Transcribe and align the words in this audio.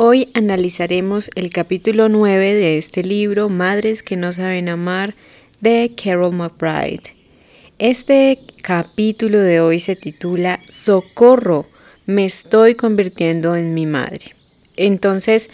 Hoy 0.00 0.30
analizaremos 0.32 1.28
el 1.34 1.50
capítulo 1.50 2.08
9 2.08 2.54
de 2.54 2.78
este 2.78 3.02
libro, 3.02 3.48
Madres 3.48 4.04
que 4.04 4.16
no 4.16 4.32
saben 4.32 4.68
amar, 4.68 5.16
de 5.60 5.92
Carol 6.00 6.32
McBride. 6.32 7.16
Este 7.80 8.38
capítulo 8.62 9.40
de 9.40 9.60
hoy 9.60 9.80
se 9.80 9.96
titula 9.96 10.60
Socorro, 10.68 11.66
me 12.06 12.24
estoy 12.24 12.76
convirtiendo 12.76 13.56
en 13.56 13.74
mi 13.74 13.86
madre. 13.86 14.36
Entonces, 14.76 15.50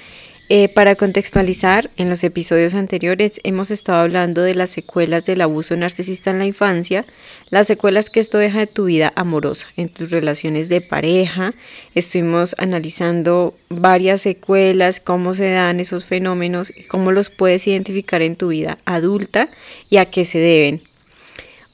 eh, 0.57 0.69
para 0.69 0.95
contextualizar, 0.95 1.91
en 1.97 2.09
los 2.09 2.23
episodios 2.23 2.75
anteriores 2.75 3.41
hemos 3.43 3.73
estado 3.73 4.03
hablando 4.03 4.41
de 4.41 4.55
las 4.55 4.71
secuelas 4.71 5.25
del 5.25 5.41
abuso 5.41 5.77
narcisista 5.77 6.31
en 6.31 6.39
la 6.39 6.47
infancia, 6.47 7.07
las 7.51 7.67
secuelas 7.67 8.09
que 8.09 8.21
esto 8.21 8.39
deja 8.39 8.61
de 8.61 8.69
tu 8.69 8.85
vida 8.85 9.13
amorosa, 9.17 9.67
en 9.77 9.89
tus 9.89 10.13
relaciones 10.13 10.69
de 10.69 10.81
pareja. 10.81 11.55
Estuvimos 11.97 12.55
analizando 12.57 13.57
varias 13.69 14.21
secuelas, 14.21 15.01
cómo 15.01 15.35
se 15.35 15.51
dan 15.51 15.81
esos 15.81 16.05
fenómenos, 16.05 16.73
cómo 16.87 17.11
los 17.11 17.31
puedes 17.31 17.67
identificar 17.67 18.23
en 18.23 18.37
tu 18.37 18.47
vida 18.47 18.79
adulta 18.85 19.49
y 19.91 19.97
a 19.97 20.05
qué 20.05 20.25
se 20.25 20.39
deben. 20.39 20.83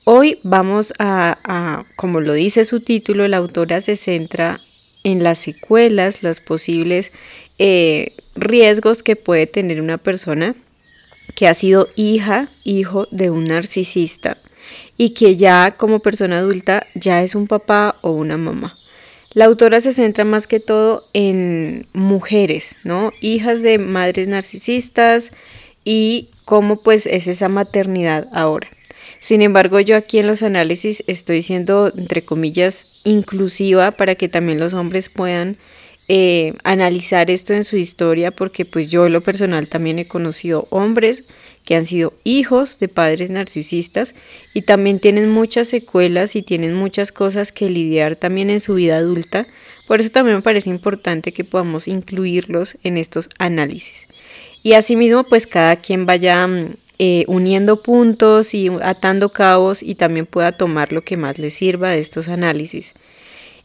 Hoy 0.04 0.38
vamos 0.42 0.94
a, 0.98 1.84
como 1.96 2.20
lo 2.20 2.32
dice 2.32 2.64
su 2.64 2.80
título, 2.80 3.28
la 3.28 3.36
autora 3.36 3.82
se 3.82 3.96
centra 3.96 4.58
en 5.04 5.22
las 5.22 5.38
secuelas, 5.38 6.22
las 6.22 6.40
posibles 6.40 7.12
eh, 7.62 8.16
riesgos 8.34 9.02
que 9.02 9.16
puede 9.16 9.46
tener 9.46 9.82
una 9.82 9.98
persona 9.98 10.56
que 11.36 11.46
ha 11.46 11.52
sido 11.52 11.88
hija, 11.94 12.48
hijo 12.64 13.06
de 13.10 13.28
un 13.28 13.44
narcisista 13.44 14.38
y 14.96 15.10
que 15.10 15.36
ya 15.36 15.74
como 15.76 15.98
persona 15.98 16.38
adulta 16.38 16.86
ya 16.94 17.22
es 17.22 17.34
un 17.34 17.46
papá 17.46 17.96
o 18.00 18.12
una 18.12 18.38
mamá. 18.38 18.78
La 19.34 19.44
autora 19.44 19.80
se 19.80 19.92
centra 19.92 20.24
más 20.24 20.46
que 20.46 20.58
todo 20.58 21.06
en 21.12 21.86
mujeres, 21.92 22.76
¿no? 22.82 23.12
Hijas 23.20 23.60
de 23.60 23.76
madres 23.76 24.26
narcisistas 24.26 25.30
y 25.84 26.30
cómo 26.46 26.82
pues 26.82 27.04
es 27.04 27.26
esa 27.26 27.50
maternidad 27.50 28.26
ahora. 28.32 28.68
Sin 29.20 29.42
embargo, 29.42 29.80
yo 29.80 29.96
aquí 29.98 30.18
en 30.18 30.26
los 30.26 30.42
análisis 30.42 31.04
estoy 31.06 31.42
siendo, 31.42 31.92
entre 31.94 32.24
comillas, 32.24 32.86
inclusiva 33.04 33.90
para 33.90 34.14
que 34.14 34.30
también 34.30 34.58
los 34.58 34.72
hombres 34.72 35.10
puedan 35.10 35.58
eh, 36.12 36.54
analizar 36.64 37.30
esto 37.30 37.54
en 37.54 37.62
su 37.62 37.76
historia 37.76 38.32
porque 38.32 38.64
pues 38.64 38.90
yo 38.90 39.06
en 39.06 39.12
lo 39.12 39.20
personal 39.20 39.68
también 39.68 40.00
he 40.00 40.08
conocido 40.08 40.66
hombres 40.70 41.22
que 41.64 41.76
han 41.76 41.86
sido 41.86 42.14
hijos 42.24 42.80
de 42.80 42.88
padres 42.88 43.30
narcisistas 43.30 44.16
y 44.52 44.62
también 44.62 44.98
tienen 44.98 45.30
muchas 45.30 45.68
secuelas 45.68 46.34
y 46.34 46.42
tienen 46.42 46.74
muchas 46.74 47.12
cosas 47.12 47.52
que 47.52 47.70
lidiar 47.70 48.16
también 48.16 48.50
en 48.50 48.58
su 48.58 48.74
vida 48.74 48.96
adulta. 48.96 49.46
Por 49.86 50.00
eso 50.00 50.10
también 50.10 50.38
me 50.38 50.42
parece 50.42 50.68
importante 50.68 51.32
que 51.32 51.44
podamos 51.44 51.86
incluirlos 51.86 52.76
en 52.82 52.96
estos 52.96 53.28
análisis. 53.38 54.08
Y 54.64 54.72
asimismo 54.72 55.22
pues 55.22 55.46
cada 55.46 55.76
quien 55.76 56.06
vaya 56.06 56.44
mm, 56.44 56.74
eh, 56.98 57.24
uniendo 57.28 57.84
puntos 57.84 58.52
y 58.52 58.68
atando 58.82 59.28
cabos 59.28 59.80
y 59.80 59.94
también 59.94 60.26
pueda 60.26 60.50
tomar 60.50 60.92
lo 60.92 61.02
que 61.02 61.16
más 61.16 61.38
le 61.38 61.50
sirva 61.50 61.90
de 61.90 62.00
estos 62.00 62.26
análisis. 62.26 62.94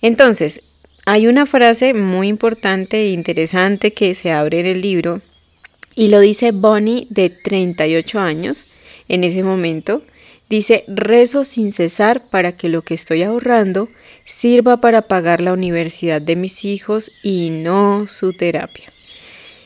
Entonces, 0.03 0.61
hay 1.05 1.27
una 1.27 1.45
frase 1.45 1.93
muy 1.93 2.27
importante 2.27 2.97
e 2.97 3.09
interesante 3.09 3.93
que 3.93 4.15
se 4.15 4.31
abre 4.31 4.59
en 4.59 4.65
el 4.65 4.81
libro 4.81 5.21
y 5.95 6.09
lo 6.09 6.19
dice 6.19 6.51
Bonnie 6.51 7.07
de 7.09 7.29
38 7.29 8.19
años 8.19 8.65
en 9.07 9.23
ese 9.23 9.43
momento. 9.43 10.03
Dice, 10.49 10.83
rezo 10.87 11.43
sin 11.43 11.71
cesar 11.71 12.23
para 12.29 12.55
que 12.55 12.69
lo 12.69 12.81
que 12.81 12.93
estoy 12.93 13.23
ahorrando 13.23 13.89
sirva 14.25 14.81
para 14.81 15.03
pagar 15.03 15.41
la 15.41 15.53
universidad 15.53 16.21
de 16.21 16.35
mis 16.35 16.65
hijos 16.65 17.11
y 17.23 17.49
no 17.49 18.07
su 18.07 18.33
terapia. 18.33 18.91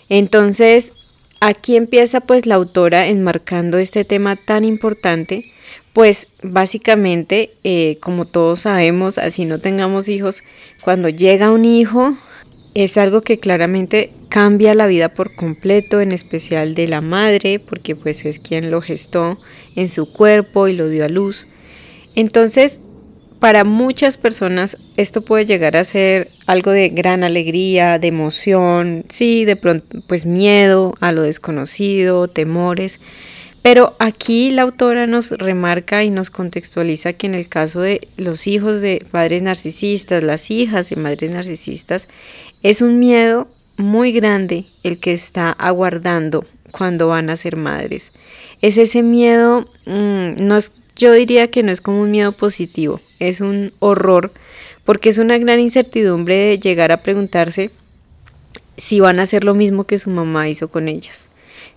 Entonces, 0.08 0.94
aquí 1.42 1.76
empieza 1.76 2.22
pues 2.22 2.46
la 2.46 2.56
autora 2.56 3.08
enmarcando 3.08 3.78
este 3.78 4.06
tema 4.06 4.36
tan 4.38 4.64
importante 4.64 5.52
pues 5.94 6.28
básicamente, 6.44 7.54
eh, 7.64 7.98
como 8.02 8.26
todos 8.26 8.62
sabemos, 8.62 9.18
así 9.18 9.46
no 9.46 9.60
tengamos 9.60 10.10
hijos, 10.10 10.44
cuando 10.84 11.10
llega 11.10 11.52
un 11.52 11.66
hijo 11.66 12.18
es 12.76 12.98
algo 12.98 13.22
que 13.22 13.40
claramente 13.40 14.12
cambia 14.30 14.76
la 14.76 14.88
vida 14.88 15.10
por 15.10 15.36
completo, 15.36 16.02
en 16.02 16.12
especial 16.12 16.76
de 16.76 16.88
la 16.88 17.02
madre, 17.02 17.60
porque 17.60 17.96
pues 17.96 18.26
es 18.26 18.40
quien 18.40 18.72
lo 18.72 18.82
gestó 18.82 19.40
en 19.76 19.90
su 19.90 20.12
cuerpo 20.14 20.68
y 20.68 20.76
lo 20.76 20.88
dio 20.88 21.06
a 21.06 21.10
luz. 21.10 21.48
Entonces, 22.16 22.82
para 23.40 23.64
muchas 23.64 24.18
personas 24.18 24.78
esto 24.98 25.22
puede 25.22 25.46
llegar 25.46 25.78
a 25.78 25.84
ser 25.84 26.30
algo 26.46 26.72
de 26.72 26.90
gran 26.90 27.24
alegría, 27.24 27.98
de 27.98 28.08
emoción, 28.08 29.06
sí, 29.10 29.46
de 29.46 29.56
pronto 29.56 30.02
pues 30.08 30.26
miedo 30.26 30.94
a 31.00 31.12
lo 31.12 31.22
desconocido, 31.22 32.28
temores, 32.28 33.00
pero 33.62 33.96
aquí 34.00 34.52
la 34.52 34.62
autora 34.62 35.06
nos 35.06 35.32
remarca 35.32 36.04
y 36.04 36.10
nos 36.10 36.30
contextualiza 36.30 37.14
que 37.14 37.28
en 37.28 37.36
el 37.36 37.50
caso 37.50 37.82
de 37.82 38.08
los 38.18 38.48
hijos 38.48 38.80
de 38.82 39.06
padres 39.12 39.42
narcisistas, 39.42 40.24
las 40.24 40.50
hijas 40.50 40.90
de 40.90 40.96
madres 40.96 41.32
narcisistas, 41.32 42.08
es 42.64 42.82
un 42.82 43.00
miedo 43.00 43.48
muy 43.78 44.12
grande 44.12 44.66
el 44.84 45.00
que 45.00 45.14
está 45.14 45.52
aguardando 45.52 46.46
cuando 46.72 47.08
van 47.08 47.30
a 47.30 47.38
ser 47.38 47.56
madres. 47.56 48.14
Es 48.62 48.78
ese 48.78 49.04
miedo, 49.04 49.70
mm, 49.86 50.46
no 50.46 50.60
yo 50.96 51.14
diría 51.14 51.50
que 51.50 51.64
no 51.64 51.72
es 51.72 51.80
como 51.80 52.02
un 52.02 52.12
miedo 52.12 52.34
positivo, 52.34 53.00
es 53.20 53.40
un 53.40 53.72
horror, 53.80 54.32
porque 54.84 55.10
es 55.10 55.18
una 55.18 55.38
gran 55.38 55.60
incertidumbre 55.60 56.36
de 56.36 56.60
llegar 56.60 56.92
a 56.92 57.04
preguntarse 57.04 57.72
si 58.76 59.00
van 59.00 59.20
a 59.20 59.24
hacer 59.24 59.44
lo 59.44 59.56
mismo 59.56 59.86
que 59.86 59.98
su 59.98 60.10
mamá 60.10 60.50
hizo 60.50 60.70
con 60.70 60.88
ellas 60.88 61.29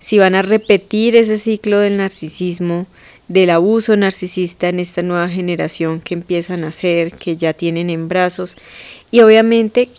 si 0.03 0.19
van 0.19 0.35
a 0.35 0.43
repetir 0.43 1.15
ese 1.15 1.39
ciclo 1.39 1.79
del 1.79 1.97
narcisismo, 1.97 2.87
del 3.29 3.51
abuso 3.51 3.97
narcisista 3.97 4.69
en 4.69 4.81
esta 4.81 5.01
nueva 5.01 5.29
generación 5.29 6.01
que 6.01 6.15
empiezan 6.15 6.65
a 6.65 6.69
hacer, 6.69 7.13
que 7.13 7.37
ya 7.37 7.53
tienen 7.53 7.89
en 7.89 8.09
brazos. 8.09 8.57
Y 9.13 9.21
obviamente 9.21 9.91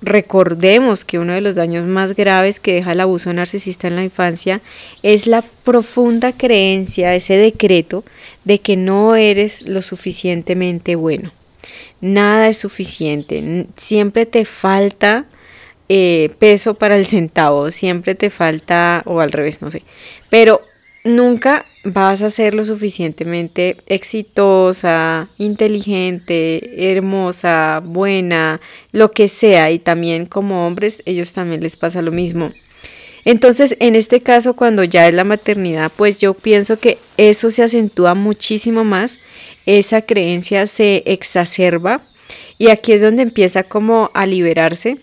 recordemos 0.00 1.04
que 1.04 1.18
uno 1.18 1.34
de 1.34 1.42
los 1.42 1.54
daños 1.54 1.86
más 1.86 2.16
graves 2.16 2.58
que 2.58 2.74
deja 2.74 2.92
el 2.92 3.00
abuso 3.00 3.32
narcisista 3.34 3.86
en 3.86 3.96
la 3.96 4.04
infancia 4.04 4.62
es 5.02 5.26
la 5.26 5.42
profunda 5.42 6.32
creencia, 6.32 7.14
ese 7.14 7.36
decreto 7.36 8.02
de 8.44 8.60
que 8.60 8.76
no 8.76 9.14
eres 9.14 9.62
lo 9.68 9.82
suficientemente 9.82 10.96
bueno. 10.96 11.32
Nada 12.00 12.48
es 12.48 12.56
suficiente, 12.56 13.66
siempre 13.76 14.24
te 14.24 14.46
falta 14.46 15.26
eh, 15.88 16.30
peso 16.38 16.74
para 16.74 16.96
el 16.96 17.06
centavo, 17.06 17.70
siempre 17.70 18.14
te 18.14 18.30
falta, 18.30 19.02
o 19.06 19.20
al 19.20 19.32
revés, 19.32 19.60
no 19.62 19.70
sé, 19.70 19.82
pero 20.30 20.60
nunca 21.04 21.66
vas 21.84 22.22
a 22.22 22.30
ser 22.30 22.54
lo 22.54 22.64
suficientemente 22.64 23.76
exitosa, 23.86 25.28
inteligente, 25.36 26.92
hermosa, 26.96 27.82
buena, 27.84 28.60
lo 28.92 29.10
que 29.10 29.28
sea, 29.28 29.70
y 29.70 29.78
también 29.78 30.26
como 30.26 30.66
hombres, 30.66 31.02
ellos 31.04 31.32
también 31.32 31.60
les 31.60 31.76
pasa 31.76 32.00
lo 32.00 32.10
mismo. 32.10 32.52
Entonces, 33.26 33.76
en 33.80 33.94
este 33.96 34.20
caso, 34.20 34.54
cuando 34.54 34.84
ya 34.84 35.08
es 35.08 35.14
la 35.14 35.24
maternidad, 35.24 35.90
pues 35.94 36.20
yo 36.20 36.34
pienso 36.34 36.78
que 36.78 36.98
eso 37.16 37.50
se 37.50 37.62
acentúa 37.62 38.14
muchísimo 38.14 38.84
más, 38.84 39.18
esa 39.66 40.02
creencia 40.02 40.66
se 40.66 41.02
exacerba. 41.06 42.02
Y 42.58 42.68
aquí 42.68 42.92
es 42.92 43.02
donde 43.02 43.22
empieza 43.22 43.64
como 43.64 44.10
a 44.14 44.26
liberarse 44.26 44.98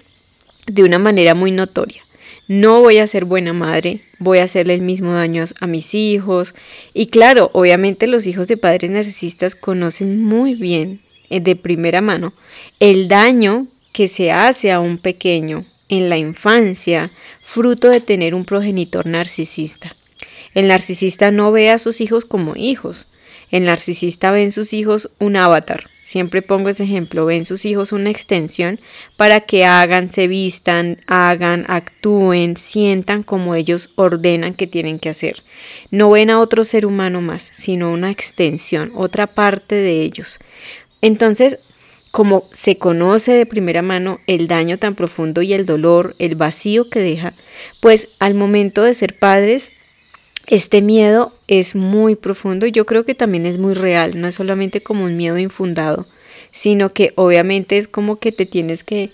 de 0.67 0.83
una 0.83 0.99
manera 0.99 1.35
muy 1.35 1.51
notoria. 1.51 2.03
No 2.47 2.81
voy 2.81 2.97
a 2.97 3.07
ser 3.07 3.25
buena 3.25 3.53
madre, 3.53 4.01
voy 4.19 4.39
a 4.39 4.43
hacerle 4.43 4.73
el 4.73 4.81
mismo 4.81 5.13
daño 5.13 5.45
a 5.59 5.67
mis 5.67 5.93
hijos. 5.93 6.53
Y 6.93 7.07
claro, 7.07 7.49
obviamente 7.53 8.07
los 8.07 8.27
hijos 8.27 8.47
de 8.47 8.57
padres 8.57 8.91
narcisistas 8.91 9.55
conocen 9.55 10.21
muy 10.21 10.55
bien, 10.55 11.01
eh, 11.29 11.39
de 11.39 11.55
primera 11.55 12.01
mano, 12.01 12.33
el 12.79 13.07
daño 13.07 13.67
que 13.93 14.07
se 14.07 14.31
hace 14.31 14.71
a 14.71 14.79
un 14.79 14.97
pequeño 14.97 15.65
en 15.91 16.09
la 16.09 16.17
infancia, 16.17 17.11
fruto 17.41 17.89
de 17.89 18.01
tener 18.01 18.33
un 18.33 18.45
progenitor 18.45 19.05
narcisista. 19.05 19.95
El 20.53 20.67
narcisista 20.67 21.31
no 21.31 21.51
ve 21.51 21.69
a 21.69 21.77
sus 21.77 22.01
hijos 22.01 22.25
como 22.25 22.55
hijos. 22.55 23.07
El 23.51 23.65
narcisista 23.65 24.31
ve 24.31 24.43
en 24.43 24.53
sus 24.53 24.73
hijos 24.73 25.09
un 25.19 25.35
avatar, 25.35 25.90
Siempre 26.11 26.41
pongo 26.41 26.67
ese 26.67 26.83
ejemplo, 26.83 27.25
ven 27.25 27.45
sus 27.45 27.63
hijos 27.63 27.93
una 27.93 28.09
extensión 28.09 28.81
para 29.15 29.39
que 29.39 29.63
hagan, 29.63 30.09
se 30.09 30.27
vistan, 30.27 30.97
hagan, 31.07 31.63
actúen, 31.69 32.57
sientan 32.57 33.23
como 33.23 33.55
ellos 33.55 33.91
ordenan 33.95 34.53
que 34.53 34.67
tienen 34.67 34.99
que 34.99 35.07
hacer. 35.07 35.41
No 35.89 36.09
ven 36.09 36.29
a 36.29 36.39
otro 36.39 36.65
ser 36.65 36.85
humano 36.85 37.21
más, 37.21 37.49
sino 37.53 37.93
una 37.93 38.11
extensión, 38.11 38.91
otra 38.93 39.25
parte 39.25 39.75
de 39.75 40.01
ellos. 40.01 40.39
Entonces, 41.01 41.59
como 42.11 42.43
se 42.51 42.77
conoce 42.77 43.31
de 43.31 43.45
primera 43.45 43.81
mano 43.81 44.19
el 44.27 44.49
daño 44.49 44.77
tan 44.77 44.95
profundo 44.95 45.41
y 45.41 45.53
el 45.53 45.65
dolor, 45.65 46.17
el 46.19 46.35
vacío 46.35 46.89
que 46.89 46.99
deja, 46.99 47.35
pues 47.79 48.09
al 48.19 48.33
momento 48.33 48.83
de 48.83 48.93
ser 48.95 49.17
padres 49.17 49.71
este 50.51 50.81
miedo 50.81 51.33
es 51.47 51.75
muy 51.75 52.17
profundo 52.17 52.65
y 52.65 52.73
yo 52.73 52.85
creo 52.85 53.05
que 53.05 53.15
también 53.15 53.45
es 53.45 53.57
muy 53.57 53.73
real, 53.73 54.19
no 54.19 54.27
es 54.27 54.35
solamente 54.35 54.83
como 54.83 55.05
un 55.05 55.15
miedo 55.15 55.37
infundado, 55.37 56.07
sino 56.51 56.91
que 56.91 57.13
obviamente 57.15 57.77
es 57.77 57.87
como 57.87 58.19
que 58.19 58.33
te 58.33 58.45
tienes 58.45 58.83
que, 58.83 59.11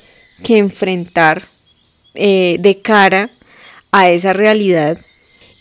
enfrentar 0.49 1.49
eh, 2.15 2.57
de 2.59 2.81
cara 2.81 3.29
a 3.91 4.09
esa 4.09 4.33
realidad 4.33 4.99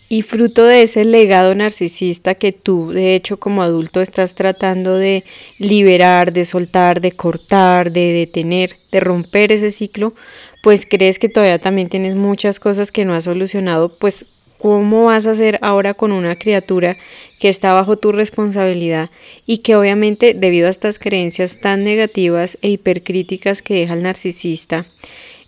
y 0.09 0.23
fruto 0.23 0.65
de 0.65 0.83
ese 0.83 1.05
legado 1.05 1.55
narcisista 1.55 2.37
que 2.37 2.53
tú 2.53 2.91
de 2.93 3.15
hecho 3.15 3.39
como 3.39 3.63
adulto 3.63 4.01
estás 4.01 4.35
tratando 4.35 4.97
de 4.97 5.25
liberar, 5.59 6.33
de 6.33 6.47
soltar, 6.47 7.03
de 7.03 7.13
cortar, 7.13 7.93
de 7.93 8.13
detener, 8.13 8.77
de 8.93 9.01
romper 9.01 9.53
ese 9.53 9.71
ciclo, 9.71 10.15
pues 10.63 10.87
crees 10.89 11.19
que 11.19 11.29
todavía 11.29 11.59
también 11.59 11.91
tienes 11.91 12.15
muchas 12.15 12.61
cosas 12.61 12.93
que 12.93 13.05
no 13.05 13.15
has 13.15 13.25
solucionado, 13.25 13.99
pues 13.99 14.25
¿Cómo 14.59 15.05
vas 15.07 15.27
a 15.27 15.33
hacer 15.33 15.59
ahora 15.63 15.95
con 15.95 16.13
una 16.13 16.37
criatura 16.37 16.97
que 17.39 17.49
está 17.49 17.73
bajo 17.73 17.99
tu 17.99 18.13
responsabilidad 18.13 19.11
y 19.45 19.59
que 19.59 19.77
obviamente 19.77 20.35
debido 20.35 20.67
a 20.67 20.71
estas 20.71 20.99
creencias 20.99 21.61
tan 21.61 21.85
negativas 21.85 22.59
e 22.63 22.71
hipercríticas 22.71 23.63
que 23.63 23.75
deja 23.75 23.95
el 23.95 24.03
narcisista, 24.03 24.87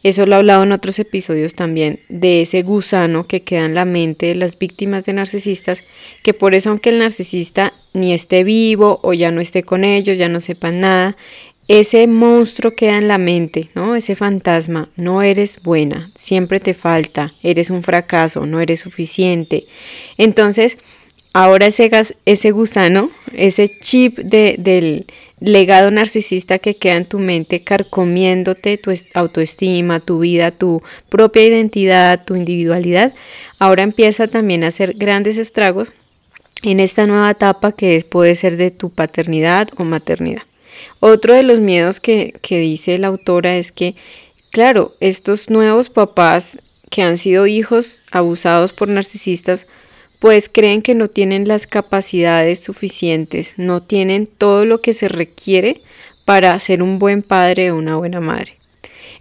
eso 0.05 0.27
lo 0.27 0.37
he 0.37 0.39
hablado 0.39 0.63
en 0.63 0.71
otros 0.71 0.99
episodios 1.01 1.55
también, 1.55 2.01
de 2.09 2.43
ese 2.43 2.63
gusano 2.63 3.27
que 3.27 3.43
queda 3.43 3.65
en 3.65 3.75
la 3.75 3.85
mente 3.85 4.27
de 4.27 4.37
las 4.37 4.57
víctimas 4.57 5.05
de 5.05 5.13
narcisistas, 5.13 5.83
que 6.23 6.35
por 6.35 6.55
eso 6.55 6.71
aunque 6.71 6.91
el 6.91 7.01
narcisista 7.01 7.73
ni 7.95 8.15
esté 8.15 8.45
vivo 8.45 9.01
o 9.03 9.13
ya 9.13 9.33
no 9.33 9.41
esté 9.41 9.65
con 9.65 9.83
ellos, 9.83 10.17
ya 10.17 10.29
no 10.29 10.41
sepan 10.41 10.81
nada, 10.81 11.17
ese 11.69 12.07
monstruo 12.07 12.75
queda 12.75 12.97
en 12.97 13.09
la 13.09 13.19
mente, 13.19 13.71
¿no? 13.75 13.95
Ese 13.95 14.15
fantasma, 14.15 14.89
no 14.97 15.21
eres 15.23 15.61
buena, 15.63 16.11
siempre 16.15 16.61
te 16.61 16.73
falta, 16.73 17.35
eres 17.43 17.69
un 17.69 17.83
fracaso, 17.83 18.47
no 18.47 18.61
eres 18.61 18.81
suficiente. 18.81 19.67
Entonces, 20.17 20.79
ahora 21.35 21.67
ese, 21.67 21.89
gas, 21.89 22.15
ese 22.25 22.53
gusano, 22.53 23.11
ese 23.35 23.69
chip 23.79 24.19
de, 24.19 24.57
del 24.59 25.05
legado 25.41 25.91
narcisista 25.91 26.59
que 26.59 26.77
queda 26.77 26.97
en 26.97 27.05
tu 27.05 27.19
mente 27.19 27.63
carcomiéndote 27.63 28.79
tu 28.79 28.91
autoestima, 29.13 30.01
tu 30.01 30.21
vida, 30.21 30.51
tu 30.51 30.83
propia 31.11 31.45
identidad, 31.45 32.25
tu 32.25 32.35
individualidad, 32.35 33.13
ahora 33.59 33.83
empieza 33.83 34.27
también 34.27 34.65
a 34.65 34.69
hacer 34.69 34.95
grandes 34.95 35.37
estragos 35.37 35.93
en 36.63 36.81
esta 36.81 37.07
nueva 37.07 37.31
etapa 37.31 37.73
que 37.73 38.05
puede 38.11 38.35
ser 38.35 38.57
de 38.57 38.71
tu 38.71 38.89
paternidad 38.89 39.69
o 39.77 39.85
maternidad. 39.85 40.43
Otro 41.01 41.35
de 41.35 41.43
los 41.43 41.61
miedos 41.61 42.01
que, 42.01 42.35
que 42.43 42.59
dice 42.59 42.99
la 42.99 43.09
autora 43.09 43.57
es 43.57 43.73
que, 43.73 43.95
claro, 44.51 44.95
estos 45.01 45.51
nuevos 45.51 45.91
papás 45.91 46.59
que 46.91 47.03
han 47.03 47.19
sido 47.19 47.47
hijos 47.47 48.03
abusados 48.11 48.73
por 48.73 48.89
narcisistas, 48.89 49.67
pues 50.19 50.49
creen 50.49 50.83
que 50.83 50.95
no 50.95 51.09
tienen 51.09 51.47
las 51.47 51.67
capacidades 51.67 52.61
suficientes, 52.61 53.55
no 53.57 53.83
tienen 53.83 54.27
todo 54.27 54.65
lo 54.65 54.81
que 54.81 54.93
se 54.93 55.09
requiere 55.09 55.81
para 56.25 56.59
ser 56.59 56.83
un 56.83 56.99
buen 56.99 57.23
padre 57.23 57.71
o 57.71 57.77
una 57.77 57.97
buena 57.97 58.21
madre. 58.21 58.59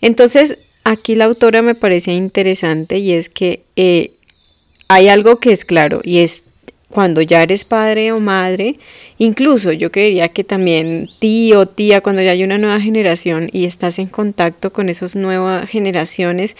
Entonces, 0.01 0.57
aquí 0.83 1.15
la 1.15 1.25
autora 1.25 1.61
me 1.61 1.75
parece 1.75 2.13
interesante 2.13 2.97
y 2.97 3.13
es 3.13 3.29
que 3.29 3.63
eh, 3.75 4.11
hay 4.87 5.09
algo 5.09 5.39
que 5.39 5.51
es 5.51 5.65
claro 5.65 6.01
y 6.03 6.19
es 6.19 6.43
cuando 6.89 7.21
ya 7.21 7.43
eres 7.43 7.65
padre 7.65 8.11
o 8.11 8.19
madre, 8.19 8.79
incluso 9.17 9.71
yo 9.73 9.91
creería 9.91 10.29
que 10.29 10.43
también 10.43 11.09
tío, 11.19 11.61
o 11.61 11.65
tía, 11.67 12.01
cuando 12.01 12.21
ya 12.21 12.31
hay 12.31 12.43
una 12.43 12.57
nueva 12.57 12.79
generación 12.79 13.49
y 13.51 13.65
estás 13.65 13.99
en 13.99 14.07
contacto 14.07 14.71
con 14.71 14.89
esas 14.89 15.15
nuevas 15.15 15.69
generaciones, 15.69 16.55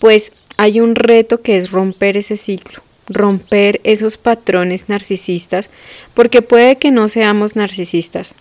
pues 0.00 0.32
hay 0.56 0.80
un 0.80 0.96
reto 0.96 1.40
que 1.40 1.56
es 1.56 1.70
romper 1.70 2.16
ese 2.16 2.36
ciclo, 2.36 2.82
romper 3.08 3.80
esos 3.84 4.16
patrones 4.16 4.88
narcisistas, 4.88 5.70
porque 6.14 6.42
puede 6.42 6.76
que 6.76 6.90
no 6.90 7.08
seamos 7.08 7.54
narcisistas, 7.54 8.32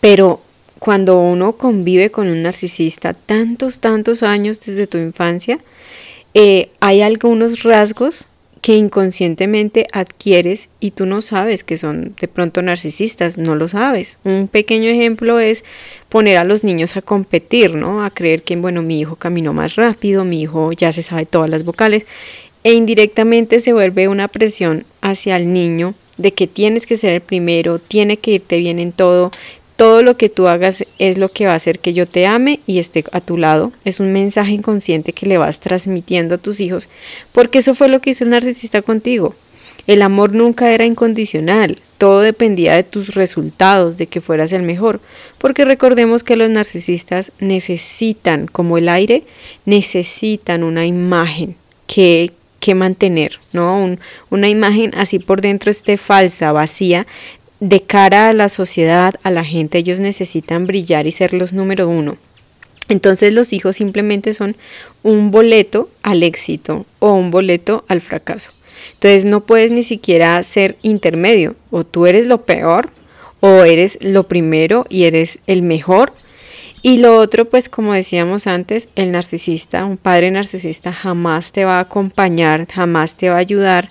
pero 0.00 0.40
cuando 0.78 1.20
uno 1.20 1.52
convive 1.52 2.10
con 2.10 2.28
un 2.28 2.42
narcisista 2.42 3.14
tantos, 3.14 3.80
tantos 3.80 4.22
años 4.22 4.60
desde 4.60 4.86
tu 4.86 4.98
infancia, 4.98 5.58
eh, 6.34 6.70
hay 6.80 7.02
algunos 7.02 7.62
rasgos 7.62 8.26
que 8.62 8.76
inconscientemente 8.76 9.88
adquieres 9.92 10.70
y 10.78 10.92
tú 10.92 11.04
no 11.04 11.20
sabes 11.20 11.64
que 11.64 11.76
son 11.76 12.14
de 12.18 12.28
pronto 12.28 12.62
narcisistas, 12.62 13.36
no 13.36 13.56
lo 13.56 13.66
sabes. 13.66 14.18
Un 14.22 14.46
pequeño 14.46 14.88
ejemplo 14.88 15.40
es 15.40 15.64
poner 16.08 16.36
a 16.36 16.44
los 16.44 16.62
niños 16.62 16.96
a 16.96 17.02
competir, 17.02 17.74
¿no? 17.74 18.04
A 18.04 18.10
creer 18.10 18.44
que, 18.44 18.54
bueno, 18.54 18.80
mi 18.80 19.00
hijo 19.00 19.16
caminó 19.16 19.52
más 19.52 19.74
rápido, 19.74 20.24
mi 20.24 20.40
hijo 20.40 20.72
ya 20.72 20.92
se 20.92 21.02
sabe 21.02 21.26
todas 21.26 21.50
las 21.50 21.64
vocales 21.64 22.06
e 22.62 22.74
indirectamente 22.74 23.58
se 23.58 23.72
vuelve 23.72 24.06
una 24.06 24.28
presión 24.28 24.84
hacia 25.00 25.36
el 25.36 25.52
niño 25.52 25.94
de 26.16 26.32
que 26.32 26.46
tienes 26.46 26.86
que 26.86 26.96
ser 26.96 27.14
el 27.14 27.20
primero, 27.20 27.80
tiene 27.80 28.16
que 28.16 28.32
irte 28.32 28.58
bien 28.58 28.78
en 28.78 28.92
todo, 28.92 29.32
todo 29.76 30.02
lo 30.02 30.16
que 30.16 30.28
tú 30.28 30.48
hagas 30.48 30.84
es 30.98 31.18
lo 31.18 31.28
que 31.28 31.46
va 31.46 31.52
a 31.52 31.56
hacer 31.56 31.78
que 31.78 31.92
yo 31.92 32.06
te 32.06 32.26
ame 32.26 32.60
y 32.66 32.78
esté 32.78 33.04
a 33.12 33.20
tu 33.20 33.36
lado. 33.36 33.72
Es 33.84 34.00
un 34.00 34.12
mensaje 34.12 34.52
inconsciente 34.52 35.12
que 35.12 35.26
le 35.26 35.38
vas 35.38 35.60
transmitiendo 35.60 36.34
a 36.34 36.38
tus 36.38 36.60
hijos, 36.60 36.88
porque 37.32 37.58
eso 37.58 37.74
fue 37.74 37.88
lo 37.88 38.00
que 38.00 38.10
hizo 38.10 38.24
el 38.24 38.30
narcisista 38.30 38.82
contigo. 38.82 39.34
El 39.86 40.02
amor 40.02 40.32
nunca 40.32 40.70
era 40.70 40.84
incondicional, 40.84 41.78
todo 41.98 42.20
dependía 42.20 42.74
de 42.74 42.84
tus 42.84 43.14
resultados, 43.14 43.96
de 43.96 44.06
que 44.06 44.20
fueras 44.20 44.52
el 44.52 44.62
mejor, 44.62 45.00
porque 45.38 45.64
recordemos 45.64 46.22
que 46.22 46.36
los 46.36 46.50
narcisistas 46.50 47.32
necesitan, 47.40 48.46
como 48.46 48.78
el 48.78 48.88
aire, 48.88 49.24
necesitan 49.66 50.62
una 50.62 50.86
imagen 50.86 51.56
que, 51.88 52.30
que 52.60 52.74
mantener, 52.76 53.38
¿no? 53.52 53.96
una 54.30 54.48
imagen 54.48 54.92
así 54.96 55.18
por 55.18 55.40
dentro 55.40 55.70
esté 55.70 55.96
falsa, 55.96 56.52
vacía, 56.52 57.06
de 57.62 57.80
cara 57.80 58.28
a 58.28 58.32
la 58.32 58.48
sociedad, 58.48 59.14
a 59.22 59.30
la 59.30 59.44
gente, 59.44 59.78
ellos 59.78 60.00
necesitan 60.00 60.66
brillar 60.66 61.06
y 61.06 61.12
ser 61.12 61.32
los 61.32 61.52
número 61.52 61.88
uno. 61.88 62.16
Entonces 62.88 63.32
los 63.32 63.52
hijos 63.52 63.76
simplemente 63.76 64.34
son 64.34 64.56
un 65.04 65.30
boleto 65.30 65.88
al 66.02 66.24
éxito 66.24 66.86
o 66.98 67.12
un 67.12 67.30
boleto 67.30 67.84
al 67.86 68.00
fracaso. 68.00 68.50
Entonces 68.94 69.24
no 69.24 69.44
puedes 69.44 69.70
ni 69.70 69.84
siquiera 69.84 70.42
ser 70.42 70.74
intermedio. 70.82 71.54
O 71.70 71.84
tú 71.84 72.06
eres 72.06 72.26
lo 72.26 72.44
peor 72.44 72.90
o 73.38 73.62
eres 73.62 73.96
lo 74.00 74.24
primero 74.24 74.84
y 74.88 75.04
eres 75.04 75.38
el 75.46 75.62
mejor. 75.62 76.12
Y 76.82 76.98
lo 76.98 77.16
otro, 77.16 77.48
pues 77.48 77.68
como 77.68 77.92
decíamos 77.92 78.48
antes, 78.48 78.88
el 78.96 79.12
narcisista, 79.12 79.84
un 79.84 79.98
padre 79.98 80.32
narcisista 80.32 80.92
jamás 80.92 81.52
te 81.52 81.64
va 81.64 81.78
a 81.78 81.82
acompañar, 81.82 82.66
jamás 82.66 83.16
te 83.16 83.28
va 83.28 83.36
a 83.36 83.38
ayudar 83.38 83.88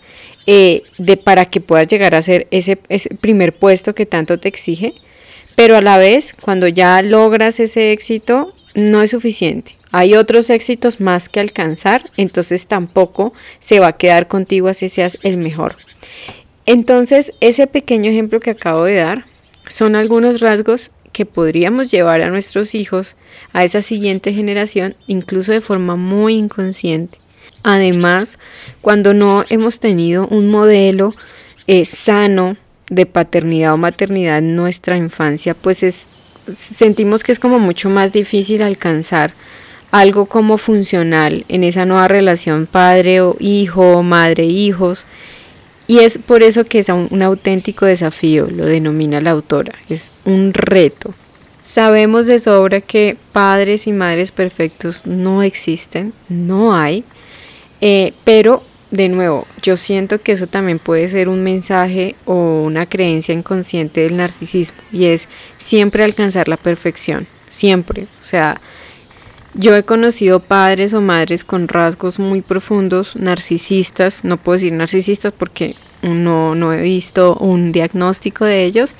eh, 0.47 0.81
de 0.97 1.17
para 1.17 1.45
que 1.45 1.61
puedas 1.61 1.88
llegar 1.88 2.15
a 2.15 2.21
ser 2.21 2.47
ese, 2.51 2.79
ese 2.89 3.09
primer 3.15 3.53
puesto 3.53 3.93
que 3.93 4.05
tanto 4.05 4.38
te 4.38 4.47
exige, 4.47 4.93
pero 5.55 5.77
a 5.77 5.81
la 5.81 5.97
vez, 5.97 6.33
cuando 6.33 6.67
ya 6.67 7.01
logras 7.01 7.59
ese 7.59 7.91
éxito, 7.91 8.53
no 8.75 9.01
es 9.01 9.11
suficiente. 9.11 9.75
Hay 9.91 10.15
otros 10.15 10.49
éxitos 10.49 11.01
más 11.01 11.27
que 11.27 11.41
alcanzar, 11.41 12.09
entonces 12.17 12.67
tampoco 12.67 13.33
se 13.60 13.79
va 13.79 13.88
a 13.88 13.98
quedar 13.98 14.27
contigo 14.27 14.69
así 14.69 14.88
seas 14.89 15.17
el 15.24 15.38
mejor. 15.38 15.75
Entonces, 16.65 17.33
ese 17.41 17.67
pequeño 17.67 18.10
ejemplo 18.10 18.39
que 18.39 18.51
acabo 18.51 18.86
de 18.86 18.95
dar 18.95 19.25
son 19.67 19.95
algunos 19.95 20.39
rasgos 20.39 20.91
que 21.12 21.25
podríamos 21.25 21.91
llevar 21.91 22.21
a 22.21 22.29
nuestros 22.29 22.74
hijos, 22.74 23.15
a 23.53 23.63
esa 23.63 23.81
siguiente 23.81 24.33
generación, 24.33 24.95
incluso 25.07 25.51
de 25.51 25.62
forma 25.62 25.95
muy 25.95 26.36
inconsciente. 26.36 27.20
Además, 27.63 28.39
cuando 28.82 29.13
no 29.13 29.46
hemos 29.50 29.80
tenido 29.80 30.27
un 30.27 30.50
modelo 30.50 31.13
eh, 31.68 31.86
sano 31.86 32.58
de 32.89 33.06
paternidad 33.06 33.74
o 33.74 33.77
maternidad 33.77 34.39
en 34.39 34.56
nuestra 34.56 34.98
infancia, 34.98 35.53
pues 35.53 35.84
es, 35.84 36.08
sentimos 36.56 37.24
que 37.24 37.32
es 37.32 37.39
como 37.39 37.60
mucho 37.60 37.89
más 37.89 38.12
difícil 38.12 38.62
alcanzar 38.62 39.34
algo 39.91 40.25
como 40.25 40.58
funcional 40.58 41.46
en 41.50 41.63
esa 41.63 41.86
nueva 41.86 42.08
relación 42.08 42.65
padre 42.65 43.22
o 43.22 43.36
hijo, 43.39 44.03
madre, 44.03 44.46
hijos. 44.46 45.06
Y 45.88 46.00
es 46.00 46.18
por 46.18 46.41
eso 46.41 46.63
que 46.65 46.80
es 46.80 46.89
un, 46.89 47.08
un 47.12 47.22
auténtico 47.22 47.86
desafío, 47.86 48.48
lo 48.50 48.65
denomina 48.65 49.20
la 49.20 49.32
autora, 49.32 49.74
es 49.89 50.12
un 50.25 50.53
reto. 50.53 51.13
Sabemos 51.62 52.25
de 52.25 52.39
sobra 52.39 52.82
que 52.82 53.18
padres 53.32 53.88
y 53.88 53.94
madres 53.94 54.32
perfectos 54.32 55.06
no 55.06 55.44
existen, 55.44 56.13
no 56.27 56.75
hay. 56.75 57.03
Eh, 57.81 58.13
pero, 58.23 58.63
de 58.91 59.09
nuevo, 59.09 59.47
yo 59.61 59.75
siento 59.75 60.21
que 60.21 60.33
eso 60.33 60.47
también 60.47 60.79
puede 60.79 61.09
ser 61.09 61.29
un 61.29 61.43
mensaje 61.43 62.15
o 62.25 62.61
una 62.63 62.85
creencia 62.85 63.33
inconsciente 63.33 64.01
del 64.01 64.17
narcisismo 64.17 64.77
y 64.91 65.05
es 65.05 65.27
siempre 65.57 66.03
alcanzar 66.03 66.47
la 66.47 66.57
perfección, 66.57 67.27
siempre. 67.50 68.03
O 68.21 68.25
sea, 68.25 68.61
yo 69.53 69.75
he 69.75 69.83
conocido 69.83 70.39
padres 70.39 70.93
o 70.93 71.01
madres 71.01 71.43
con 71.43 71.67
rasgos 71.67 72.19
muy 72.19 72.41
profundos, 72.41 73.15
narcisistas, 73.15 74.23
no 74.23 74.38
puedo 74.38 74.57
decir 74.57 74.73
narcisistas 74.73 75.33
porque 75.33 75.75
no, 76.01 76.55
no 76.55 76.71
he 76.73 76.81
visto 76.83 77.35
un 77.35 77.71
diagnóstico 77.71 78.45
de 78.45 78.63
ellos 78.63 78.93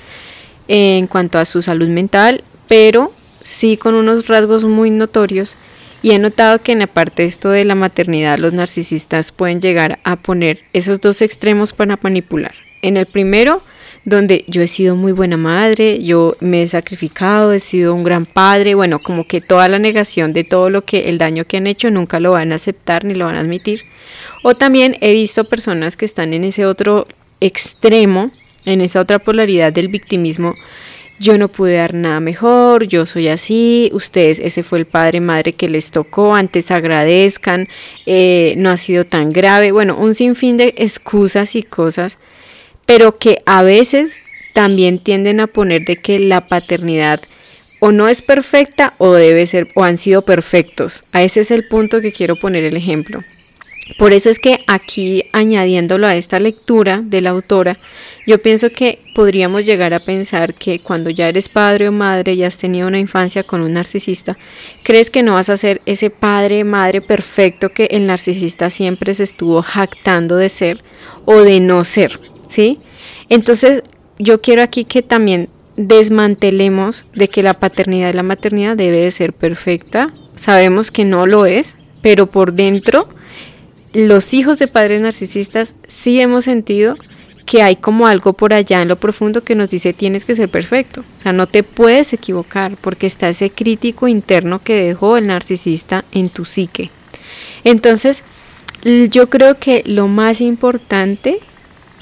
en 0.68 1.06
cuanto 1.06 1.38
a 1.38 1.44
su 1.44 1.62
salud 1.62 1.88
mental, 1.88 2.44
pero 2.68 3.12
sí 3.42 3.76
con 3.76 3.94
unos 3.94 4.28
rasgos 4.28 4.64
muy 4.64 4.90
notorios 4.90 5.56
y 6.02 6.10
he 6.10 6.18
notado 6.18 6.60
que 6.60 6.72
en 6.72 6.80
la 6.80 6.88
de 7.16 7.24
esto 7.24 7.50
de 7.50 7.64
la 7.64 7.76
maternidad 7.76 8.38
los 8.38 8.52
narcisistas 8.52 9.30
pueden 9.32 9.60
llegar 9.60 10.00
a 10.04 10.16
poner 10.16 10.64
esos 10.72 11.00
dos 11.00 11.22
extremos 11.22 11.72
para 11.72 11.98
manipular. 12.02 12.54
En 12.82 12.96
el 12.96 13.06
primero, 13.06 13.62
donde 14.04 14.44
yo 14.48 14.62
he 14.62 14.66
sido 14.66 14.96
muy 14.96 15.12
buena 15.12 15.36
madre, 15.36 16.02
yo 16.02 16.36
me 16.40 16.62
he 16.62 16.68
sacrificado, 16.68 17.52
he 17.52 17.60
sido 17.60 17.94
un 17.94 18.02
gran 18.02 18.26
padre, 18.26 18.74
bueno, 18.74 18.98
como 18.98 19.26
que 19.28 19.40
toda 19.40 19.68
la 19.68 19.78
negación 19.78 20.32
de 20.32 20.42
todo 20.42 20.70
lo 20.70 20.82
que 20.82 21.08
el 21.08 21.18
daño 21.18 21.44
que 21.44 21.58
han 21.58 21.68
hecho 21.68 21.90
nunca 21.90 22.18
lo 22.18 22.32
van 22.32 22.50
a 22.50 22.56
aceptar 22.56 23.04
ni 23.04 23.14
lo 23.14 23.26
van 23.26 23.36
a 23.36 23.40
admitir. 23.40 23.84
O 24.42 24.54
también 24.54 24.96
he 25.00 25.12
visto 25.12 25.44
personas 25.44 25.96
que 25.96 26.04
están 26.04 26.32
en 26.32 26.42
ese 26.42 26.66
otro 26.66 27.06
extremo, 27.40 28.28
en 28.64 28.80
esa 28.80 29.00
otra 29.00 29.20
polaridad 29.20 29.72
del 29.72 29.88
victimismo, 29.88 30.54
yo 31.22 31.38
no 31.38 31.46
pude 31.46 31.74
dar 31.74 31.94
nada 31.94 32.18
mejor, 32.18 32.88
yo 32.88 33.06
soy 33.06 33.28
así, 33.28 33.90
ustedes, 33.92 34.40
ese 34.40 34.64
fue 34.64 34.80
el 34.80 34.86
padre, 34.86 35.20
madre 35.20 35.52
que 35.52 35.68
les 35.68 35.92
tocó, 35.92 36.34
antes 36.34 36.72
agradezcan, 36.72 37.68
eh, 38.06 38.54
no 38.58 38.70
ha 38.70 38.76
sido 38.76 39.06
tan 39.06 39.30
grave, 39.32 39.70
bueno, 39.70 39.96
un 39.96 40.16
sinfín 40.16 40.56
de 40.56 40.74
excusas 40.76 41.54
y 41.54 41.62
cosas, 41.62 42.18
pero 42.86 43.18
que 43.18 43.40
a 43.46 43.62
veces 43.62 44.16
también 44.52 44.98
tienden 44.98 45.38
a 45.38 45.46
poner 45.46 45.84
de 45.84 45.96
que 45.96 46.18
la 46.18 46.48
paternidad 46.48 47.20
o 47.80 47.92
no 47.92 48.08
es 48.08 48.20
perfecta 48.20 48.94
o 48.98 49.12
debe 49.12 49.46
ser 49.46 49.68
o 49.76 49.84
han 49.84 49.98
sido 49.98 50.22
perfectos. 50.22 51.04
A 51.12 51.22
ese 51.22 51.40
es 51.40 51.52
el 51.52 51.68
punto 51.68 52.00
que 52.00 52.12
quiero 52.12 52.34
poner 52.34 52.64
el 52.64 52.76
ejemplo. 52.76 53.22
Por 53.98 54.12
eso 54.12 54.30
es 54.30 54.38
que 54.38 54.60
aquí, 54.66 55.24
añadiéndolo 55.32 56.06
a 56.06 56.16
esta 56.16 56.38
lectura 56.38 57.00
de 57.02 57.20
la 57.20 57.30
autora, 57.30 57.78
yo 58.26 58.40
pienso 58.40 58.70
que 58.70 59.00
podríamos 59.14 59.66
llegar 59.66 59.94
a 59.94 60.00
pensar 60.00 60.54
que 60.54 60.80
cuando 60.80 61.10
ya 61.10 61.28
eres 61.28 61.48
padre 61.48 61.88
o 61.88 61.92
madre 61.92 62.34
y 62.34 62.44
has 62.44 62.56
tenido 62.56 62.86
una 62.86 62.98
infancia 62.98 63.42
con 63.42 63.60
un 63.60 63.72
narcisista, 63.72 64.38
crees 64.84 65.10
que 65.10 65.22
no 65.22 65.34
vas 65.34 65.48
a 65.48 65.56
ser 65.56 65.80
ese 65.86 66.10
padre, 66.10 66.64
madre 66.64 67.00
perfecto 67.00 67.70
que 67.70 67.86
el 67.86 68.06
narcisista 68.06 68.70
siempre 68.70 69.14
se 69.14 69.24
estuvo 69.24 69.62
jactando 69.62 70.36
de 70.36 70.48
ser 70.48 70.78
o 71.24 71.40
de 71.40 71.60
no 71.60 71.84
ser, 71.84 72.18
¿sí? 72.48 72.78
Entonces, 73.28 73.82
yo 74.18 74.40
quiero 74.40 74.62
aquí 74.62 74.84
que 74.84 75.02
también 75.02 75.48
desmantelemos 75.76 77.10
de 77.14 77.28
que 77.28 77.42
la 77.42 77.54
paternidad 77.54 78.10
y 78.10 78.12
la 78.12 78.22
maternidad 78.22 78.76
debe 78.76 78.98
de 78.98 79.10
ser 79.10 79.32
perfecta. 79.32 80.12
Sabemos 80.36 80.90
que 80.90 81.04
no 81.04 81.26
lo 81.26 81.46
es, 81.46 81.78
pero 82.02 82.26
por 82.26 82.52
dentro 82.52 83.08
los 83.94 84.32
hijos 84.32 84.58
de 84.58 84.68
padres 84.68 85.02
narcisistas 85.02 85.74
sí 85.86 86.20
hemos 86.20 86.44
sentido 86.44 86.94
que 87.44 87.62
hay 87.62 87.76
como 87.76 88.06
algo 88.06 88.32
por 88.32 88.54
allá 88.54 88.82
en 88.82 88.88
lo 88.88 88.96
profundo 88.96 89.42
que 89.42 89.54
nos 89.54 89.68
dice 89.68 89.92
tienes 89.92 90.24
que 90.24 90.34
ser 90.34 90.48
perfecto, 90.48 91.04
o 91.18 91.22
sea, 91.22 91.32
no 91.32 91.46
te 91.46 91.62
puedes 91.62 92.12
equivocar 92.12 92.76
porque 92.80 93.06
está 93.06 93.28
ese 93.28 93.50
crítico 93.50 94.08
interno 94.08 94.60
que 94.62 94.74
dejó 94.74 95.16
el 95.16 95.26
narcisista 95.26 96.04
en 96.12 96.28
tu 96.28 96.44
psique. 96.44 96.90
Entonces, 97.64 98.22
yo 98.84 99.28
creo 99.30 99.58
que 99.58 99.82
lo 99.86 100.08
más 100.08 100.40
importante 100.40 101.38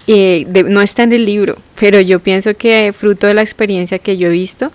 eh, 0.07 0.47
no 0.67 0.81
está 0.83 1.03
en 1.03 1.13
el 1.13 1.25
libro, 1.25 1.57
pero 1.79 2.01
yo 2.01 2.21
pienso 2.21 2.55
que 2.55 2.93
fruto 2.97 3.27
de 3.27 3.35
la 3.35 3.43
experiencia 3.43 3.99
que 3.99 4.17
yo 4.17 4.29
he 4.29 4.33
visto, 4.33 4.73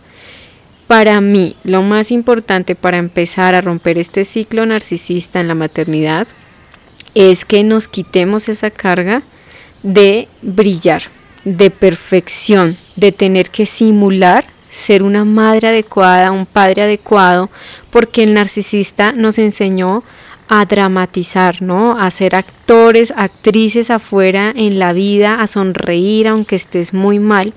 para 0.87 1.19
mí 1.19 1.55
lo 1.63 1.81
más 1.81 2.11
importante 2.11 2.75
para 2.75 2.97
empezar 2.97 3.55
a 3.55 3.61
romper 3.61 3.97
este 3.97 4.23
ciclo 4.23 4.65
narcisista 4.65 5.39
en 5.39 5.47
la 5.47 5.55
maternidad 5.55 6.27
es 7.15 7.43
que 7.43 7.63
nos 7.63 7.87
quitemos 7.87 8.49
esa 8.49 8.69
carga 8.69 9.23
de 9.85 10.27
brillar, 10.41 11.03
de 11.45 11.69
perfección, 11.69 12.77
de 12.95 13.11
tener 13.11 13.49
que 13.49 13.65
simular 13.65 14.45
ser 14.67 15.03
una 15.03 15.23
madre 15.23 15.69
adecuada, 15.69 16.31
un 16.31 16.45
padre 16.45 16.81
adecuado, 16.81 17.49
porque 17.91 18.23
el 18.23 18.33
narcisista 18.33 19.13
nos 19.13 19.37
enseñó 19.37 20.03
a 20.49 20.65
dramatizar, 20.65 21.61
¿no? 21.61 21.97
A 21.97 22.11
ser 22.11 22.35
actores, 22.35 23.13
actrices 23.15 23.89
afuera 23.89 24.51
en 24.53 24.77
la 24.77 24.91
vida, 24.91 25.41
a 25.41 25.47
sonreír 25.47 26.27
aunque 26.27 26.57
estés 26.57 26.93
muy 26.93 27.19
mal 27.19 27.53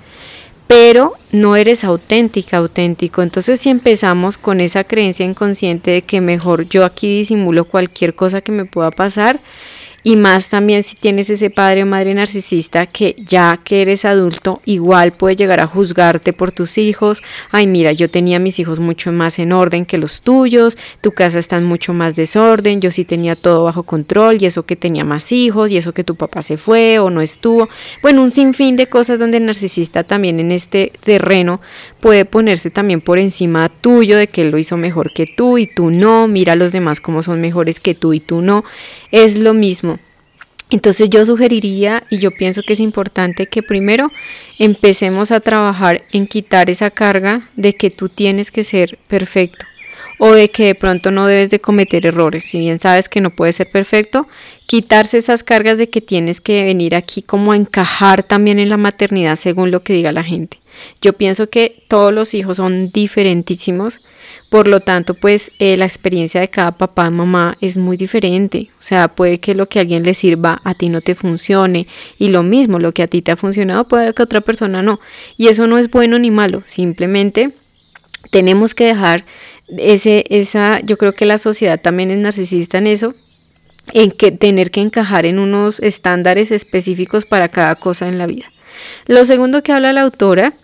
pero 0.68 1.14
no 1.32 1.56
eres 1.56 1.82
auténtica, 1.82 2.58
auténtico. 2.58 3.22
Entonces 3.22 3.58
si 3.58 3.70
empezamos 3.70 4.36
con 4.36 4.60
esa 4.60 4.84
creencia 4.84 5.24
inconsciente 5.24 5.90
de 5.90 6.02
que 6.02 6.20
mejor 6.20 6.68
yo 6.68 6.84
aquí 6.84 7.18
disimulo 7.18 7.64
cualquier 7.64 8.14
cosa 8.14 8.42
que 8.42 8.52
me 8.52 8.66
pueda 8.66 8.90
pasar, 8.90 9.40
y 10.02 10.16
más 10.16 10.48
también 10.48 10.82
si 10.82 10.96
tienes 10.96 11.28
ese 11.30 11.50
padre 11.50 11.82
o 11.82 11.86
madre 11.86 12.14
narcisista 12.14 12.86
que 12.86 13.16
ya 13.18 13.60
que 13.62 13.82
eres 13.82 14.04
adulto 14.04 14.60
igual 14.64 15.12
puede 15.12 15.36
llegar 15.36 15.60
a 15.60 15.66
juzgarte 15.66 16.32
por 16.32 16.52
tus 16.52 16.78
hijos. 16.78 17.22
Ay, 17.50 17.66
mira, 17.66 17.92
yo 17.92 18.08
tenía 18.08 18.38
mis 18.38 18.58
hijos 18.58 18.78
mucho 18.78 19.12
más 19.12 19.38
en 19.38 19.52
orden 19.52 19.84
que 19.84 19.98
los 19.98 20.22
tuyos, 20.22 20.76
tu 21.00 21.12
casa 21.12 21.38
está 21.38 21.56
en 21.56 21.64
mucho 21.64 21.92
más 21.92 22.16
desorden, 22.16 22.80
yo 22.80 22.90
sí 22.90 23.04
tenía 23.04 23.36
todo 23.36 23.64
bajo 23.64 23.82
control 23.82 24.38
y 24.40 24.46
eso 24.46 24.64
que 24.64 24.76
tenía 24.76 25.04
más 25.04 25.32
hijos 25.32 25.72
y 25.72 25.76
eso 25.76 25.92
que 25.92 26.04
tu 26.04 26.16
papá 26.16 26.42
se 26.42 26.56
fue 26.56 26.98
o 26.98 27.10
no 27.10 27.20
estuvo. 27.20 27.68
Bueno, 28.02 28.22
un 28.22 28.30
sinfín 28.30 28.76
de 28.76 28.86
cosas 28.86 29.18
donde 29.18 29.38
el 29.38 29.46
narcisista 29.46 30.04
también 30.04 30.40
en 30.40 30.52
este 30.52 30.92
terreno 31.02 31.60
puede 32.00 32.24
ponerse 32.24 32.70
también 32.70 33.00
por 33.00 33.18
encima 33.18 33.68
tuyo 33.68 34.16
de 34.16 34.28
que 34.28 34.42
él 34.42 34.50
lo 34.50 34.58
hizo 34.58 34.76
mejor 34.76 35.12
que 35.12 35.26
tú 35.26 35.58
y 35.58 35.66
tú 35.66 35.90
no, 35.90 36.28
mira 36.28 36.52
a 36.52 36.56
los 36.56 36.72
demás 36.72 37.00
como 37.00 37.22
son 37.22 37.40
mejores 37.40 37.80
que 37.80 37.94
tú 37.94 38.12
y 38.12 38.20
tú 38.20 38.42
no. 38.42 38.64
Es 39.10 39.38
lo 39.38 39.54
mismo. 39.54 39.98
Entonces 40.70 41.08
yo 41.08 41.24
sugeriría 41.24 42.04
y 42.10 42.18
yo 42.18 42.30
pienso 42.30 42.62
que 42.62 42.74
es 42.74 42.80
importante 42.80 43.46
que 43.46 43.62
primero 43.62 44.12
empecemos 44.58 45.32
a 45.32 45.40
trabajar 45.40 46.02
en 46.12 46.26
quitar 46.26 46.68
esa 46.68 46.90
carga 46.90 47.48
de 47.56 47.74
que 47.74 47.88
tú 47.90 48.10
tienes 48.10 48.50
que 48.50 48.64
ser 48.64 48.98
perfecto 49.08 49.64
o 50.18 50.32
de 50.32 50.50
que 50.50 50.66
de 50.66 50.74
pronto 50.74 51.10
no 51.10 51.26
debes 51.26 51.48
de 51.48 51.60
cometer 51.60 52.04
errores. 52.04 52.44
Si 52.44 52.58
bien 52.58 52.78
sabes 52.80 53.08
que 53.08 53.20
no 53.20 53.30
puedes 53.30 53.56
ser 53.56 53.70
perfecto, 53.70 54.26
quitarse 54.66 55.16
esas 55.18 55.42
cargas 55.42 55.78
de 55.78 55.88
que 55.88 56.00
tienes 56.00 56.40
que 56.40 56.64
venir 56.64 56.94
aquí 56.94 57.22
como 57.22 57.52
a 57.52 57.56
encajar 57.56 58.22
también 58.22 58.58
en 58.58 58.68
la 58.68 58.76
maternidad 58.76 59.36
según 59.36 59.70
lo 59.70 59.82
que 59.82 59.94
diga 59.94 60.12
la 60.12 60.24
gente. 60.24 60.58
Yo 61.00 61.12
pienso 61.12 61.48
que 61.48 61.84
todos 61.88 62.12
los 62.12 62.34
hijos 62.34 62.58
son 62.58 62.90
diferentísimos, 62.90 64.00
por 64.48 64.68
lo 64.68 64.80
tanto, 64.80 65.14
pues 65.14 65.52
eh, 65.58 65.76
la 65.76 65.84
experiencia 65.84 66.40
de 66.40 66.48
cada 66.48 66.72
papá 66.72 67.08
y 67.08 67.10
mamá 67.10 67.56
es 67.60 67.76
muy 67.76 67.96
diferente. 67.96 68.70
O 68.78 68.82
sea, 68.82 69.08
puede 69.08 69.40
que 69.40 69.54
lo 69.54 69.68
que 69.68 69.78
a 69.78 69.82
alguien 69.82 70.02
le 70.02 70.14
sirva 70.14 70.60
a 70.64 70.74
ti 70.74 70.88
no 70.88 71.00
te 71.00 71.14
funcione 71.14 71.86
y 72.18 72.28
lo 72.28 72.42
mismo, 72.42 72.78
lo 72.78 72.92
que 72.92 73.02
a 73.02 73.08
ti 73.08 73.22
te 73.22 73.32
ha 73.32 73.36
funcionado 73.36 73.86
puede 73.86 74.14
que 74.14 74.22
a 74.22 74.24
otra 74.24 74.40
persona 74.40 74.82
no. 74.82 75.00
Y 75.36 75.48
eso 75.48 75.66
no 75.66 75.78
es 75.78 75.90
bueno 75.90 76.18
ni 76.18 76.30
malo, 76.30 76.62
simplemente 76.66 77.52
tenemos 78.30 78.74
que 78.74 78.86
dejar 78.86 79.24
ese, 79.76 80.24
esa, 80.30 80.80
yo 80.80 80.98
creo 80.98 81.14
que 81.14 81.26
la 81.26 81.38
sociedad 81.38 81.80
también 81.80 82.10
es 82.10 82.18
narcisista 82.18 82.78
en 82.78 82.86
eso, 82.86 83.14
en 83.92 84.10
que 84.10 84.32
tener 84.32 84.70
que 84.70 84.80
encajar 84.80 85.26
en 85.26 85.38
unos 85.38 85.80
estándares 85.80 86.50
específicos 86.50 87.26
para 87.26 87.48
cada 87.48 87.74
cosa 87.76 88.08
en 88.08 88.18
la 88.18 88.26
vida. 88.26 88.46
Lo 89.06 89.24
segundo 89.24 89.62
que 89.62 89.72
habla 89.72 89.92
la 89.92 90.02
autora 90.02 90.54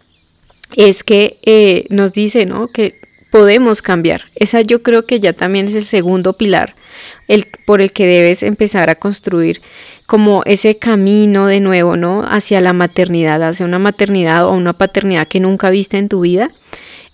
es 0.76 1.04
que 1.04 1.38
eh, 1.42 1.84
nos 1.90 2.12
dice, 2.12 2.46
¿no? 2.46 2.68
Que 2.68 3.00
podemos 3.30 3.82
cambiar. 3.82 4.26
Esa 4.34 4.60
yo 4.60 4.82
creo 4.82 5.06
que 5.06 5.20
ya 5.20 5.32
también 5.32 5.68
es 5.68 5.74
el 5.74 5.84
segundo 5.84 6.34
pilar 6.34 6.74
el, 7.28 7.46
por 7.66 7.80
el 7.80 7.92
que 7.92 8.06
debes 8.06 8.42
empezar 8.42 8.90
a 8.90 8.94
construir 8.94 9.60
como 10.06 10.42
ese 10.44 10.78
camino 10.78 11.46
de 11.46 11.60
nuevo, 11.60 11.96
¿no? 11.96 12.22
Hacia 12.22 12.60
la 12.60 12.72
maternidad, 12.72 13.42
hacia 13.42 13.66
una 13.66 13.78
maternidad 13.78 14.46
o 14.46 14.52
una 14.52 14.74
paternidad 14.74 15.28
que 15.28 15.40
nunca 15.40 15.70
viste 15.70 15.98
en 15.98 16.08
tu 16.08 16.20
vida. 16.20 16.50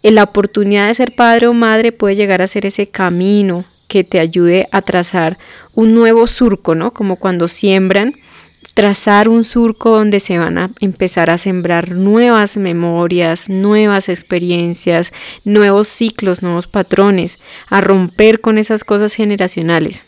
Eh, 0.02 0.10
la 0.10 0.24
oportunidad 0.24 0.88
de 0.88 0.94
ser 0.94 1.14
padre 1.14 1.46
o 1.46 1.52
madre 1.52 1.92
puede 1.92 2.16
llegar 2.16 2.42
a 2.42 2.46
ser 2.46 2.66
ese 2.66 2.88
camino 2.88 3.64
que 3.86 4.04
te 4.04 4.20
ayude 4.20 4.68
a 4.72 4.82
trazar 4.82 5.38
un 5.74 5.94
nuevo 5.94 6.26
surco, 6.26 6.74
¿no? 6.74 6.92
Como 6.92 7.16
cuando 7.16 7.48
siembran 7.48 8.14
trazar 8.74 9.28
un 9.28 9.44
surco 9.44 9.90
donde 9.90 10.20
se 10.20 10.38
van 10.38 10.58
a 10.58 10.70
empezar 10.80 11.30
a 11.30 11.38
sembrar 11.38 11.90
nuevas 11.90 12.56
memorias, 12.56 13.48
nuevas 13.48 14.08
experiencias, 14.08 15.12
nuevos 15.44 15.88
ciclos, 15.88 16.42
nuevos 16.42 16.66
patrones, 16.66 17.38
a 17.68 17.80
romper 17.80 18.40
con 18.40 18.58
esas 18.58 18.84
cosas 18.84 19.14
generacionales. 19.14 20.04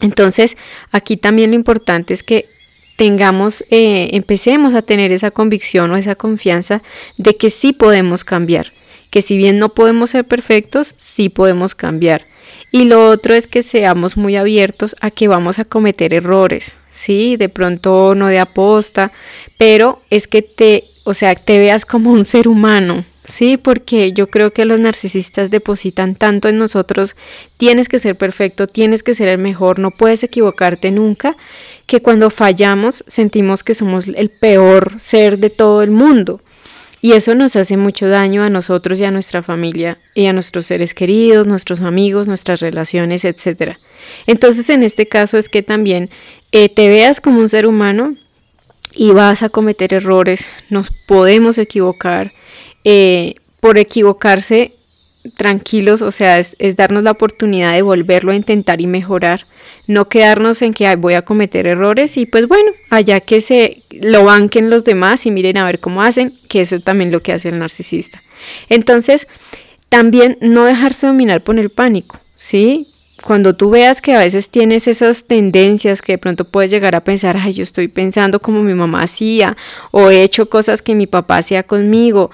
Entonces, 0.00 0.56
aquí 0.92 1.16
también 1.16 1.50
lo 1.50 1.56
importante 1.56 2.14
es 2.14 2.22
que 2.22 2.48
tengamos, 2.96 3.64
eh, 3.70 4.10
empecemos 4.12 4.74
a 4.74 4.82
tener 4.82 5.12
esa 5.12 5.30
convicción 5.30 5.90
o 5.90 5.96
esa 5.96 6.14
confianza 6.14 6.82
de 7.16 7.36
que 7.36 7.50
sí 7.50 7.72
podemos 7.72 8.24
cambiar, 8.24 8.72
que 9.10 9.22
si 9.22 9.36
bien 9.36 9.58
no 9.58 9.70
podemos 9.70 10.10
ser 10.10 10.24
perfectos, 10.24 10.94
sí 10.98 11.28
podemos 11.28 11.74
cambiar 11.74 12.24
y 12.72 12.84
lo 12.84 13.08
otro 13.08 13.34
es 13.34 13.46
que 13.46 13.62
seamos 13.62 14.16
muy 14.16 14.36
abiertos 14.36 14.94
a 15.00 15.10
que 15.10 15.28
vamos 15.28 15.58
a 15.58 15.64
cometer 15.64 16.14
errores, 16.14 16.78
¿sí? 16.88 17.36
De 17.36 17.48
pronto 17.48 18.14
no 18.14 18.28
de 18.28 18.38
aposta, 18.38 19.12
pero 19.58 20.02
es 20.10 20.28
que 20.28 20.42
te, 20.42 20.84
o 21.04 21.14
sea, 21.14 21.34
te 21.34 21.58
veas 21.58 21.84
como 21.84 22.12
un 22.12 22.24
ser 22.24 22.46
humano, 22.46 23.04
¿sí? 23.24 23.56
Porque 23.56 24.12
yo 24.12 24.28
creo 24.28 24.52
que 24.52 24.64
los 24.64 24.78
narcisistas 24.78 25.50
depositan 25.50 26.14
tanto 26.14 26.48
en 26.48 26.58
nosotros, 26.58 27.16
tienes 27.56 27.88
que 27.88 27.98
ser 27.98 28.16
perfecto, 28.16 28.68
tienes 28.68 29.02
que 29.02 29.14
ser 29.14 29.26
el 29.26 29.38
mejor, 29.38 29.80
no 29.80 29.90
puedes 29.90 30.22
equivocarte 30.22 30.92
nunca, 30.92 31.36
que 31.86 32.02
cuando 32.02 32.30
fallamos 32.30 33.02
sentimos 33.08 33.64
que 33.64 33.74
somos 33.74 34.06
el 34.06 34.30
peor 34.30 35.00
ser 35.00 35.38
de 35.38 35.50
todo 35.50 35.82
el 35.82 35.90
mundo. 35.90 36.40
Y 37.02 37.12
eso 37.12 37.34
nos 37.34 37.56
hace 37.56 37.76
mucho 37.76 38.08
daño 38.08 38.42
a 38.42 38.50
nosotros 38.50 39.00
y 39.00 39.04
a 39.04 39.10
nuestra 39.10 39.42
familia 39.42 39.98
y 40.14 40.26
a 40.26 40.32
nuestros 40.32 40.66
seres 40.66 40.94
queridos, 40.94 41.46
nuestros 41.46 41.80
amigos, 41.80 42.28
nuestras 42.28 42.60
relaciones, 42.60 43.24
etc. 43.24 43.76
Entonces 44.26 44.68
en 44.68 44.82
este 44.82 45.08
caso 45.08 45.38
es 45.38 45.48
que 45.48 45.62
también 45.62 46.10
eh, 46.52 46.68
te 46.68 46.88
veas 46.88 47.20
como 47.20 47.40
un 47.40 47.48
ser 47.48 47.66
humano 47.66 48.16
y 48.92 49.12
vas 49.12 49.42
a 49.42 49.48
cometer 49.48 49.94
errores, 49.94 50.46
nos 50.68 50.90
podemos 51.06 51.58
equivocar. 51.58 52.32
Eh, 52.84 53.34
por 53.60 53.76
equivocarse, 53.78 54.74
tranquilos, 55.36 56.02
o 56.02 56.10
sea, 56.10 56.38
es, 56.38 56.56
darnos 56.76 57.02
la 57.02 57.10
oportunidad 57.12 57.74
de 57.74 57.82
volverlo 57.82 58.32
a 58.32 58.36
intentar 58.36 58.80
y 58.80 58.86
mejorar. 58.86 59.46
No 59.86 60.08
quedarnos 60.08 60.62
en 60.62 60.72
que 60.72 60.94
voy 60.96 61.14
a 61.14 61.22
cometer 61.22 61.66
errores 61.66 62.16
y 62.16 62.26
pues 62.26 62.48
bueno, 62.48 62.72
allá 62.90 63.20
que 63.20 63.40
se 63.40 63.79
lo 64.00 64.24
banquen 64.24 64.70
los 64.70 64.84
demás 64.84 65.26
y 65.26 65.30
miren 65.30 65.58
a 65.58 65.64
ver 65.64 65.80
cómo 65.80 66.02
hacen, 66.02 66.32
que 66.48 66.62
eso 66.62 66.78
también 66.80 67.12
lo 67.12 67.22
que 67.22 67.32
hace 67.32 67.48
el 67.50 67.58
narcisista. 67.58 68.22
Entonces, 68.68 69.26
también 69.88 70.38
no 70.40 70.64
dejarse 70.64 71.06
dominar 71.06 71.42
por 71.42 71.58
el 71.58 71.70
pánico, 71.70 72.18
¿sí? 72.36 72.86
cuando 73.22 73.54
tú 73.54 73.70
veas 73.70 74.00
que 74.00 74.14
a 74.14 74.18
veces 74.18 74.50
tienes 74.50 74.88
esas 74.88 75.24
tendencias 75.24 76.02
que 76.02 76.12
de 76.12 76.18
pronto 76.18 76.44
puedes 76.46 76.70
llegar 76.70 76.94
a 76.94 77.04
pensar, 77.04 77.36
ay, 77.38 77.52
yo 77.52 77.62
estoy 77.62 77.88
pensando 77.88 78.40
como 78.40 78.62
mi 78.62 78.74
mamá 78.74 79.02
hacía 79.02 79.56
o 79.90 80.10
he 80.10 80.22
hecho 80.22 80.48
cosas 80.48 80.82
que 80.82 80.94
mi 80.94 81.06
papá 81.06 81.38
hacía 81.38 81.62
conmigo, 81.62 82.30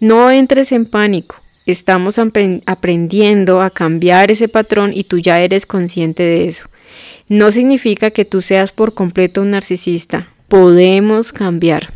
no 0.00 0.30
entres 0.30 0.72
en 0.72 0.86
pánico. 0.86 1.36
Estamos 1.66 2.18
aprendiendo 2.66 3.62
a 3.62 3.70
cambiar 3.70 4.30
ese 4.30 4.48
patrón 4.48 4.92
y 4.94 5.04
tú 5.04 5.18
ya 5.18 5.40
eres 5.40 5.64
consciente 5.64 6.22
de 6.22 6.46
eso. 6.46 6.68
No 7.28 7.50
significa 7.50 8.10
que 8.10 8.26
tú 8.26 8.42
seas 8.42 8.70
por 8.72 8.92
completo 8.92 9.40
un 9.40 9.52
narcisista. 9.52 10.28
Podemos 10.48 11.32
cambiar. 11.32 11.92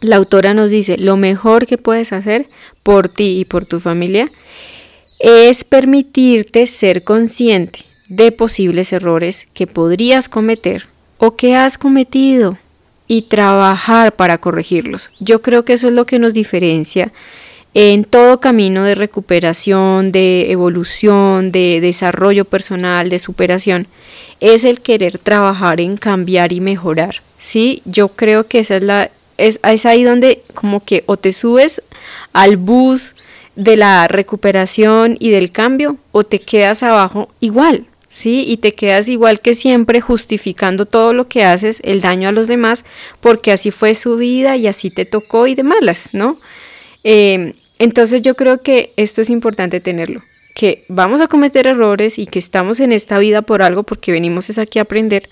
La 0.00 0.16
autora 0.16 0.54
nos 0.54 0.70
dice, 0.70 0.98
lo 0.98 1.16
mejor 1.16 1.66
que 1.66 1.78
puedes 1.78 2.12
hacer 2.12 2.48
por 2.82 3.08
ti 3.08 3.38
y 3.38 3.44
por 3.44 3.66
tu 3.66 3.78
familia 3.78 4.30
es 5.18 5.62
permitirte 5.62 6.66
ser 6.66 7.04
consciente 7.04 7.80
de 8.08 8.32
posibles 8.32 8.92
errores 8.92 9.46
que 9.54 9.66
podrías 9.66 10.28
cometer 10.28 10.88
o 11.18 11.36
que 11.36 11.54
has 11.54 11.78
cometido 11.78 12.58
y 13.06 13.22
trabajar 13.22 14.16
para 14.16 14.38
corregirlos. 14.38 15.10
Yo 15.20 15.40
creo 15.40 15.64
que 15.64 15.74
eso 15.74 15.86
es 15.88 15.94
lo 15.94 16.06
que 16.06 16.18
nos 16.18 16.34
diferencia 16.34 17.12
en 17.74 18.04
todo 18.04 18.40
camino 18.40 18.84
de 18.84 18.94
recuperación, 18.94 20.12
de 20.12 20.50
evolución, 20.50 21.52
de 21.52 21.80
desarrollo 21.80 22.44
personal, 22.44 23.08
de 23.08 23.18
superación, 23.18 23.86
es 24.40 24.64
el 24.64 24.80
querer 24.80 25.18
trabajar 25.18 25.80
en 25.80 25.96
cambiar 25.96 26.52
y 26.52 26.60
mejorar. 26.60 27.22
Sí, 27.38 27.82
yo 27.84 28.08
creo 28.08 28.46
que 28.46 28.60
esa 28.60 28.76
es 28.76 28.84
la 28.84 29.10
es, 29.38 29.86
ahí 29.86 30.04
donde 30.04 30.42
como 30.54 30.84
que 30.84 31.04
o 31.06 31.16
te 31.16 31.32
subes 31.32 31.82
al 32.32 32.56
bus 32.56 33.14
de 33.56 33.76
la 33.76 34.08
recuperación 34.08 35.16
y 35.18 35.30
del 35.30 35.50
cambio 35.50 35.96
o 36.12 36.24
te 36.24 36.38
quedas 36.38 36.82
abajo 36.82 37.28
igual, 37.40 37.86
¿sí? 38.08 38.44
Y 38.46 38.58
te 38.58 38.74
quedas 38.74 39.08
igual 39.08 39.40
que 39.40 39.54
siempre 39.54 40.00
justificando 40.00 40.86
todo 40.86 41.12
lo 41.12 41.28
que 41.28 41.44
haces, 41.44 41.80
el 41.84 42.00
daño 42.00 42.28
a 42.28 42.32
los 42.32 42.48
demás, 42.48 42.84
porque 43.20 43.52
así 43.52 43.70
fue 43.70 43.94
su 43.94 44.16
vida 44.16 44.56
y 44.56 44.66
así 44.66 44.90
te 44.90 45.04
tocó 45.04 45.46
y 45.46 45.54
de 45.54 45.64
malas, 45.64 46.10
¿no? 46.12 46.38
Eh, 47.04 47.54
entonces 47.82 48.22
yo 48.22 48.36
creo 48.36 48.62
que 48.62 48.92
esto 48.96 49.20
es 49.20 49.30
importante 49.30 49.80
tenerlo 49.80 50.22
que 50.54 50.84
vamos 50.88 51.20
a 51.20 51.28
cometer 51.28 51.66
errores 51.66 52.18
y 52.18 52.26
que 52.26 52.38
estamos 52.38 52.80
en 52.80 52.92
esta 52.92 53.18
vida 53.18 53.42
por 53.42 53.62
algo 53.62 53.84
porque 53.84 54.12
venimos 54.12 54.50
es 54.50 54.58
aquí 54.58 54.78
a 54.78 54.82
aprender, 54.82 55.28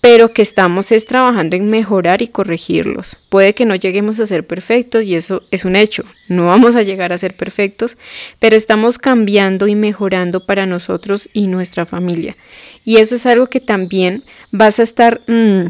pero 0.00 0.32
que 0.32 0.42
estamos 0.42 0.92
es 0.92 1.06
trabajando 1.06 1.56
en 1.56 1.70
mejorar 1.70 2.22
y 2.22 2.28
corregirlos. 2.28 3.16
Puede 3.28 3.54
que 3.54 3.64
no 3.64 3.74
lleguemos 3.74 4.20
a 4.20 4.26
ser 4.26 4.46
perfectos 4.46 5.04
y 5.04 5.14
eso 5.14 5.42
es 5.50 5.64
un 5.64 5.74
hecho, 5.74 6.04
no 6.28 6.46
vamos 6.46 6.76
a 6.76 6.82
llegar 6.82 7.12
a 7.12 7.18
ser 7.18 7.36
perfectos, 7.36 7.96
pero 8.38 8.56
estamos 8.56 8.98
cambiando 8.98 9.68
y 9.68 9.74
mejorando 9.74 10.44
para 10.44 10.66
nosotros 10.66 11.28
y 11.32 11.46
nuestra 11.46 11.86
familia. 11.86 12.36
Y 12.84 12.98
eso 12.98 13.14
es 13.14 13.26
algo 13.26 13.48
que 13.48 13.60
también 13.60 14.22
vas 14.52 14.78
a 14.78 14.82
estar 14.82 15.22
mm, 15.26 15.68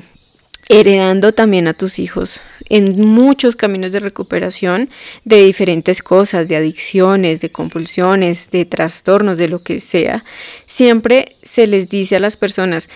heredando 0.69 1.33
también 1.33 1.69
a 1.69 1.75
tus 1.75 1.99
hijos 1.99 2.43
en 2.69 3.01
muchos 3.01 3.57
caminos 3.57 3.93
de 3.93 4.01
recuperación 4.01 4.91
de 5.25 5.45
diferentes 5.45 6.03
cosas, 6.03 6.49
de 6.49 6.57
adicciones, 6.57 7.41
de 7.41 7.51
compulsiones, 7.51 8.51
de 8.51 8.65
trastornos, 8.65 9.39
de 9.39 9.49
lo 9.49 9.63
que 9.63 9.81
sea. 9.81 10.25
Siempre 10.67 11.37
se 11.43 11.67
les 11.67 11.89
dice 11.89 12.17
a 12.17 12.21
las 12.21 12.37
personas, 12.37 12.89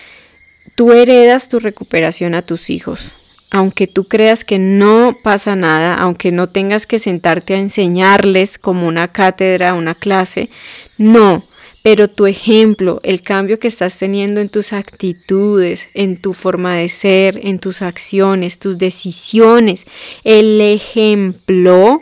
tú 0.75 0.91
heredas 0.93 1.49
tu 1.49 1.59
recuperación 1.59 2.35
a 2.35 2.41
tus 2.41 2.69
hijos. 2.69 3.13
Aunque 3.49 3.85
tú 3.85 4.07
creas 4.07 4.43
que 4.43 4.57
no 4.57 5.19
pasa 5.21 5.55
nada, 5.55 5.93
aunque 5.93 6.31
no 6.31 6.49
tengas 6.49 6.87
que 6.87 6.97
sentarte 6.97 7.53
a 7.53 7.59
enseñarles 7.59 8.57
como 8.57 8.87
una 8.87 9.09
cátedra, 9.09 9.75
una 9.75 9.93
clase, 9.93 10.49
no, 10.97 11.45
pero 11.83 12.07
tu 12.07 12.25
ejemplo, 12.25 13.01
el 13.03 13.21
cambio 13.21 13.59
que 13.59 13.67
estás 13.67 13.99
teniendo 13.99 14.39
en 14.39 14.47
tus 14.47 14.71
actitudes, 14.71 15.89
en 15.93 16.15
tu 16.15 16.33
forma 16.33 16.77
de 16.77 16.87
ser, 16.87 17.39
en 17.43 17.59
tus 17.59 17.81
acciones, 17.81 18.57
tus 18.57 18.77
decisiones, 18.77 19.85
el 20.23 20.61
ejemplo 20.61 22.01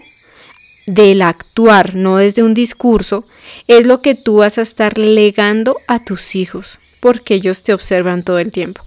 del 0.86 1.24
actuar, 1.24 1.96
no 1.96 2.18
desde 2.18 2.44
un 2.44 2.54
discurso, 2.54 3.26
es 3.68 3.88
lo 3.88 4.04
que 4.04 4.14
tú 4.14 4.38
vas 4.38 4.60
a 4.60 4.62
estar 4.62 5.00
legando 5.00 5.78
a 5.88 6.06
tus 6.06 6.36
hijos, 6.36 6.80
porque 7.00 7.34
ellos 7.34 7.64
te 7.64 7.74
observan 7.74 8.24
todo 8.24 8.38
el 8.38 8.52
tiempo. 8.52 8.84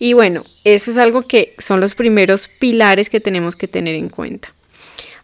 Y 0.00 0.14
bueno, 0.14 0.44
eso 0.64 0.90
es 0.90 0.98
algo 0.98 1.22
que 1.22 1.54
son 1.58 1.80
los 1.80 1.94
primeros 1.94 2.48
pilares 2.48 3.08
que 3.10 3.20
tenemos 3.20 3.54
que 3.54 3.68
tener 3.68 3.94
en 3.94 4.08
cuenta. 4.08 4.52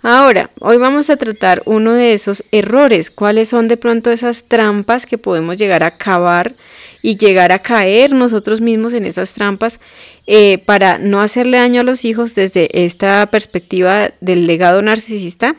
Ahora, 0.02 0.50
hoy 0.60 0.78
vamos 0.78 1.10
a 1.10 1.16
tratar 1.16 1.62
uno 1.64 1.92
de 1.92 2.12
esos 2.12 2.44
errores, 2.52 3.10
cuáles 3.10 3.48
son 3.48 3.66
de 3.66 3.76
pronto 3.76 4.12
esas 4.12 4.44
trampas 4.44 5.06
que 5.06 5.18
podemos 5.18 5.58
llegar 5.58 5.82
a 5.82 5.96
cavar 5.96 6.54
y 7.02 7.16
llegar 7.16 7.50
a 7.50 7.58
caer 7.58 8.12
nosotros 8.12 8.60
mismos 8.60 8.92
en 8.92 9.04
esas 9.04 9.32
trampas 9.32 9.80
eh, 10.26 10.58
para 10.58 10.98
no 10.98 11.20
hacerle 11.20 11.58
daño 11.58 11.80
a 11.80 11.84
los 11.84 12.04
hijos 12.04 12.36
desde 12.36 12.84
esta 12.84 13.26
perspectiva 13.26 14.10
del 14.20 14.46
legado 14.46 14.82
narcisista, 14.82 15.56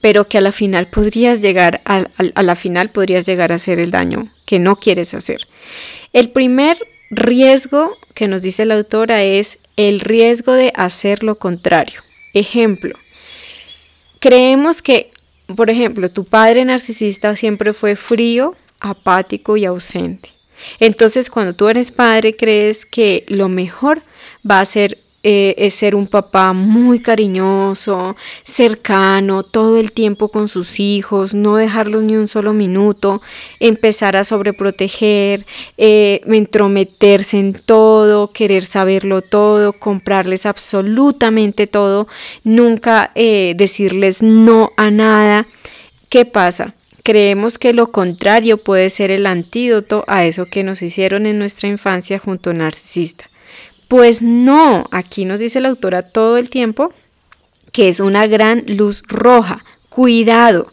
pero 0.00 0.26
que 0.26 0.38
a 0.38 0.42
la 0.42 0.52
final 0.52 0.86
podrías 0.86 1.42
llegar 1.42 1.82
a, 1.84 2.06
a 2.34 2.42
la 2.42 2.54
final 2.54 2.88
podrías 2.88 3.26
llegar 3.26 3.52
a 3.52 3.56
hacer 3.56 3.78
el 3.78 3.90
daño 3.90 4.28
que 4.46 4.58
no 4.58 4.76
quieres 4.76 5.12
hacer. 5.12 5.46
El 6.14 6.30
primer 6.30 6.78
riesgo 7.10 7.98
que 8.14 8.26
nos 8.26 8.40
dice 8.40 8.64
la 8.64 8.76
autora 8.76 9.22
es 9.22 9.58
el 9.76 10.00
riesgo 10.00 10.52
de 10.54 10.72
hacer 10.74 11.22
lo 11.22 11.34
contrario. 11.36 12.02
Ejemplo, 12.32 12.96
Creemos 14.20 14.82
que, 14.82 15.10
por 15.56 15.70
ejemplo, 15.70 16.08
tu 16.10 16.24
padre 16.24 16.64
narcisista 16.64 17.34
siempre 17.36 17.72
fue 17.72 17.96
frío, 17.96 18.54
apático 18.78 19.56
y 19.56 19.64
ausente. 19.64 20.30
Entonces, 20.78 21.30
cuando 21.30 21.54
tú 21.54 21.68
eres 21.68 21.90
padre, 21.90 22.36
crees 22.36 22.84
que 22.84 23.24
lo 23.28 23.48
mejor 23.48 24.02
va 24.48 24.60
a 24.60 24.64
ser 24.64 24.98
eh, 25.22 25.54
es 25.58 25.74
ser 25.74 25.94
un 25.94 26.06
papá 26.06 26.54
muy 26.54 27.00
cariñoso, 27.00 28.16
cercano, 28.42 29.42
todo 29.42 29.76
el 29.78 29.92
tiempo 29.92 30.30
con 30.30 30.48
sus 30.48 30.80
hijos, 30.80 31.34
no 31.34 31.56
dejarlos 31.56 32.02
ni 32.02 32.16
un 32.16 32.26
solo 32.26 32.54
minuto, 32.54 33.20
empezar 33.58 34.16
a 34.16 34.24
sobreproteger, 34.24 35.44
eh, 35.76 36.22
entrometerse 36.26 37.38
en 37.38 37.52
todo, 37.52 38.32
querer 38.32 38.64
saberlo 38.64 39.20
todo, 39.20 39.74
comprarles 39.74 40.46
absolutamente 40.46 41.66
todo, 41.66 42.08
nunca 42.44 43.12
eh, 43.14 43.54
decirles 43.56 44.22
no 44.22 44.72
a 44.76 44.90
nada. 44.90 45.46
¿Qué 46.08 46.24
pasa? 46.24 46.74
Creemos 47.02 47.58
que 47.58 47.72
lo 47.72 47.92
contrario 47.92 48.58
puede 48.58 48.90
ser 48.90 49.10
el 49.10 49.26
antídoto 49.26 50.04
a 50.06 50.24
eso 50.24 50.46
que 50.46 50.64
nos 50.64 50.82
hicieron 50.82 51.26
en 51.26 51.38
nuestra 51.38 51.68
infancia 51.68 52.18
junto 52.18 52.50
a 52.50 52.52
un 52.52 52.58
narcisista. 52.58 53.29
Pues 53.90 54.22
no, 54.22 54.86
aquí 54.92 55.24
nos 55.24 55.40
dice 55.40 55.60
la 55.60 55.68
autora 55.68 56.02
todo 56.02 56.38
el 56.38 56.48
tiempo 56.48 56.92
que 57.72 57.88
es 57.88 57.98
una 57.98 58.28
gran 58.28 58.62
luz 58.68 59.02
roja. 59.08 59.64
Cuidado, 59.88 60.68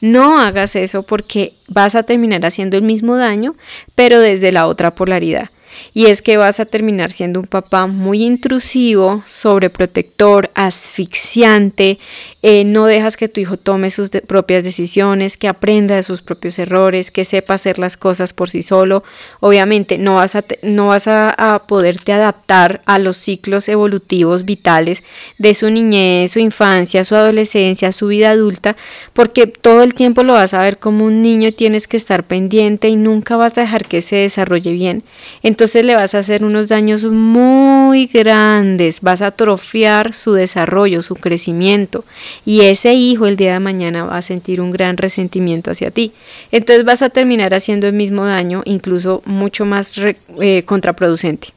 no 0.00 0.40
hagas 0.40 0.74
eso 0.74 1.02
porque 1.02 1.52
vas 1.68 1.94
a 1.96 2.04
terminar 2.04 2.46
haciendo 2.46 2.78
el 2.78 2.82
mismo 2.82 3.18
daño, 3.18 3.56
pero 3.94 4.20
desde 4.20 4.52
la 4.52 4.66
otra 4.66 4.94
polaridad 4.94 5.50
y 5.94 6.06
es 6.06 6.22
que 6.22 6.36
vas 6.36 6.60
a 6.60 6.64
terminar 6.64 7.10
siendo 7.10 7.40
un 7.40 7.46
papá 7.46 7.86
muy 7.86 8.24
intrusivo, 8.24 9.22
sobreprotector, 9.26 10.50
asfixiante, 10.54 11.98
eh, 12.42 12.64
no 12.64 12.86
dejas 12.86 13.16
que 13.16 13.28
tu 13.28 13.40
hijo 13.40 13.56
tome 13.56 13.90
sus 13.90 14.10
propias 14.10 14.64
decisiones, 14.64 15.36
que 15.36 15.46
aprenda 15.46 15.94
de 15.94 16.02
sus 16.02 16.22
propios 16.22 16.58
errores, 16.58 17.10
que 17.12 17.24
sepa 17.24 17.54
hacer 17.54 17.78
las 17.78 17.96
cosas 17.96 18.32
por 18.32 18.50
sí 18.50 18.62
solo. 18.62 19.04
Obviamente 19.40 19.96
no 19.98 20.16
vas 20.16 20.34
a, 20.34 20.44
no 20.62 20.88
vas 20.88 21.06
a, 21.06 21.62
poderte 21.68 22.12
adaptar 22.12 22.82
a 22.86 22.98
los 22.98 23.16
ciclos 23.16 23.68
evolutivos 23.68 24.44
vitales 24.44 25.04
de 25.38 25.54
su 25.54 25.70
niñez, 25.70 26.32
su 26.32 26.40
infancia, 26.40 27.04
su 27.04 27.14
adolescencia, 27.14 27.92
su 27.92 28.08
vida 28.08 28.30
adulta, 28.30 28.76
porque 29.12 29.46
todo 29.46 29.82
el 29.82 29.94
tiempo 29.94 30.22
lo 30.22 30.32
vas 30.32 30.54
a 30.54 30.62
ver 30.62 30.78
como 30.78 31.04
un 31.04 31.22
niño 31.22 31.48
y 31.48 31.52
tienes 31.52 31.86
que 31.86 31.96
estar 31.96 32.24
pendiente 32.24 32.88
y 32.88 32.96
nunca 32.96 33.36
vas 33.36 33.56
a 33.56 33.62
dejar 33.62 33.86
que 33.86 34.02
se 34.02 34.16
desarrolle 34.16 34.72
bien. 34.72 35.04
Entonces, 35.42 35.61
entonces 35.62 35.84
le 35.84 35.94
vas 35.94 36.12
a 36.16 36.18
hacer 36.18 36.44
unos 36.44 36.66
daños 36.66 37.04
muy 37.04 38.06
grandes, 38.06 39.00
vas 39.00 39.22
a 39.22 39.28
atrofiar 39.28 40.12
su 40.12 40.32
desarrollo, 40.32 41.02
su 41.02 41.14
crecimiento 41.14 42.04
y 42.44 42.62
ese 42.62 42.94
hijo 42.94 43.28
el 43.28 43.36
día 43.36 43.52
de 43.52 43.60
mañana 43.60 44.04
va 44.04 44.16
a 44.16 44.22
sentir 44.22 44.60
un 44.60 44.72
gran 44.72 44.96
resentimiento 44.96 45.70
hacia 45.70 45.92
ti. 45.92 46.10
Entonces 46.50 46.84
vas 46.84 47.02
a 47.02 47.10
terminar 47.10 47.54
haciendo 47.54 47.86
el 47.86 47.92
mismo 47.92 48.26
daño, 48.26 48.62
incluso 48.64 49.22
mucho 49.24 49.64
más 49.64 49.94
eh, 50.40 50.64
contraproducente. 50.64 51.50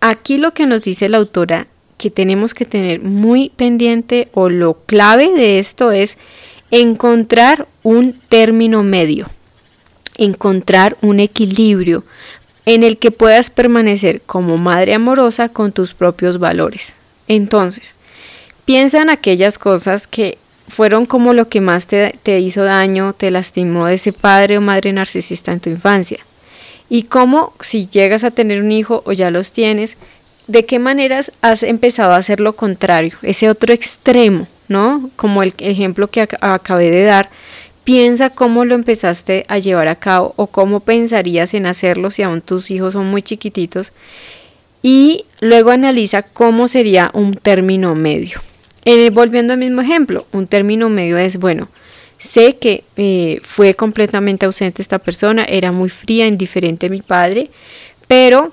Aquí 0.00 0.36
lo 0.36 0.52
que 0.52 0.66
nos 0.66 0.82
dice 0.82 1.08
la 1.08 1.16
autora 1.16 1.66
que 1.96 2.10
tenemos 2.10 2.52
que 2.52 2.66
tener 2.66 3.00
muy 3.00 3.48
pendiente 3.56 4.28
o 4.34 4.50
lo 4.50 4.74
clave 4.84 5.32
de 5.32 5.58
esto 5.58 5.92
es 5.92 6.18
encontrar 6.70 7.68
un 7.82 8.20
término 8.28 8.82
medio, 8.82 9.30
encontrar 10.18 10.98
un 11.00 11.20
equilibrio 11.20 12.04
en 12.68 12.82
el 12.82 12.98
que 12.98 13.10
puedas 13.10 13.48
permanecer 13.48 14.20
como 14.20 14.58
madre 14.58 14.92
amorosa 14.92 15.48
con 15.48 15.72
tus 15.72 15.94
propios 15.94 16.38
valores. 16.38 16.92
Entonces, 17.26 17.94
piensa 18.66 19.00
en 19.00 19.08
aquellas 19.08 19.56
cosas 19.56 20.06
que 20.06 20.36
fueron 20.68 21.06
como 21.06 21.32
lo 21.32 21.48
que 21.48 21.62
más 21.62 21.86
te, 21.86 22.18
te, 22.22 22.40
hizo 22.40 22.64
daño, 22.64 23.14
te 23.14 23.30
lastimó 23.30 23.86
de 23.86 23.94
ese 23.94 24.12
padre 24.12 24.58
o 24.58 24.60
madre 24.60 24.92
narcisista 24.92 25.50
en 25.50 25.60
tu 25.60 25.70
infancia. 25.70 26.18
Y 26.90 27.04
cómo 27.04 27.54
si 27.60 27.88
llegas 27.88 28.22
a 28.22 28.32
tener 28.32 28.62
un 28.62 28.70
hijo 28.70 29.02
o 29.06 29.12
ya 29.12 29.30
los 29.30 29.52
tienes, 29.52 29.96
de 30.46 30.66
qué 30.66 30.78
maneras 30.78 31.32
has 31.40 31.62
empezado 31.62 32.12
a 32.12 32.18
hacer 32.18 32.38
lo 32.38 32.54
contrario, 32.54 33.16
ese 33.22 33.48
otro 33.48 33.72
extremo, 33.72 34.46
¿no? 34.68 35.08
Como 35.16 35.42
el 35.42 35.54
ejemplo 35.56 36.08
que 36.08 36.28
acabé 36.40 36.90
de 36.90 37.04
dar. 37.04 37.30
Piensa 37.88 38.28
cómo 38.28 38.66
lo 38.66 38.74
empezaste 38.74 39.46
a 39.48 39.58
llevar 39.58 39.88
a 39.88 39.96
cabo 39.96 40.34
o 40.36 40.48
cómo 40.48 40.80
pensarías 40.80 41.54
en 41.54 41.64
hacerlo 41.64 42.10
si 42.10 42.22
aún 42.22 42.42
tus 42.42 42.70
hijos 42.70 42.92
son 42.92 43.06
muy 43.06 43.22
chiquititos. 43.22 43.94
Y 44.82 45.24
luego 45.40 45.70
analiza 45.70 46.20
cómo 46.22 46.68
sería 46.68 47.10
un 47.14 47.32
término 47.32 47.94
medio. 47.94 48.42
Eh, 48.84 49.08
volviendo 49.08 49.54
al 49.54 49.60
mismo 49.60 49.80
ejemplo, 49.80 50.26
un 50.32 50.46
término 50.46 50.90
medio 50.90 51.16
es, 51.16 51.38
bueno, 51.38 51.70
sé 52.18 52.58
que 52.58 52.84
eh, 52.98 53.40
fue 53.40 53.72
completamente 53.72 54.44
ausente 54.44 54.82
esta 54.82 54.98
persona, 54.98 55.44
era 55.44 55.72
muy 55.72 55.88
fría, 55.88 56.26
indiferente 56.26 56.90
mi 56.90 57.00
padre, 57.00 57.48
pero 58.06 58.52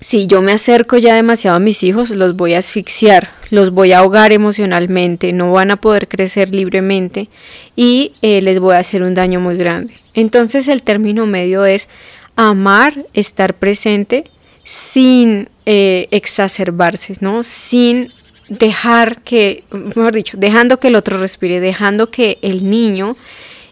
si 0.00 0.26
yo 0.26 0.42
me 0.42 0.52
acerco 0.52 0.96
ya 0.96 1.14
demasiado 1.14 1.56
a 1.56 1.60
mis 1.60 1.82
hijos, 1.82 2.10
los 2.10 2.36
voy 2.36 2.54
a 2.54 2.58
asfixiar, 2.58 3.30
los 3.50 3.70
voy 3.70 3.92
a 3.92 3.98
ahogar 3.98 4.32
emocionalmente, 4.32 5.32
no 5.32 5.52
van 5.52 5.70
a 5.70 5.76
poder 5.76 6.08
crecer 6.08 6.54
libremente 6.54 7.28
y 7.76 8.12
eh, 8.22 8.40
les 8.42 8.60
voy 8.60 8.74
a 8.74 8.78
hacer 8.78 9.02
un 9.02 9.14
daño 9.14 9.40
muy 9.40 9.56
grande. 9.56 9.94
Entonces 10.14 10.68
el 10.68 10.82
término 10.82 11.26
medio 11.26 11.64
es 11.64 11.88
amar, 12.36 12.94
estar 13.12 13.54
presente 13.54 14.24
sin 14.64 15.48
exacerbarse, 15.66 17.16
¿no? 17.20 17.44
Sin 17.44 18.08
dejar 18.50 19.22
que, 19.22 19.62
mejor 19.72 20.12
dicho, 20.12 20.36
dejando 20.36 20.78
que 20.80 20.88
el 20.88 20.96
otro 20.96 21.18
respire, 21.18 21.60
dejando 21.60 22.10
que 22.10 22.36
el 22.42 22.68
niño 22.68 23.16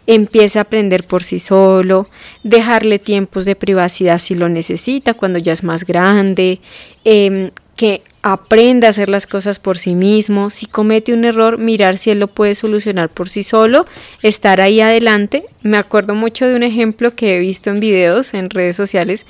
empiece 0.09 0.57
a 0.57 0.63
aprender 0.63 1.03
por 1.03 1.21
sí 1.21 1.37
solo, 1.37 2.07
dejarle 2.43 2.97
tiempos 2.97 3.45
de 3.45 3.55
privacidad 3.55 4.17
si 4.17 4.33
lo 4.33 4.49
necesita 4.49 5.13
cuando 5.13 5.37
ya 5.37 5.53
es 5.53 5.63
más 5.63 5.85
grande, 5.85 6.61
em, 7.05 7.51
que 7.75 8.01
aprenda 8.23 8.87
a 8.87 8.89
hacer 8.89 9.07
las 9.07 9.27
cosas 9.27 9.59
por 9.59 9.77
sí 9.77 9.93
mismo, 9.93 10.49
si 10.49 10.65
comete 10.65 11.13
un 11.13 11.25
error, 11.25 11.59
mirar 11.59 11.99
si 11.99 12.09
él 12.09 12.19
lo 12.19 12.27
puede 12.27 12.55
solucionar 12.55 13.09
por 13.09 13.29
sí 13.29 13.43
solo, 13.43 13.85
estar 14.23 14.61
ahí 14.61 14.81
adelante. 14.81 15.43
Me 15.61 15.77
acuerdo 15.77 16.15
mucho 16.15 16.47
de 16.47 16.55
un 16.55 16.63
ejemplo 16.63 17.15
que 17.15 17.35
he 17.35 17.39
visto 17.39 17.69
en 17.69 17.79
videos, 17.79 18.33
en 18.33 18.49
redes 18.49 18.75
sociales, 18.75 19.27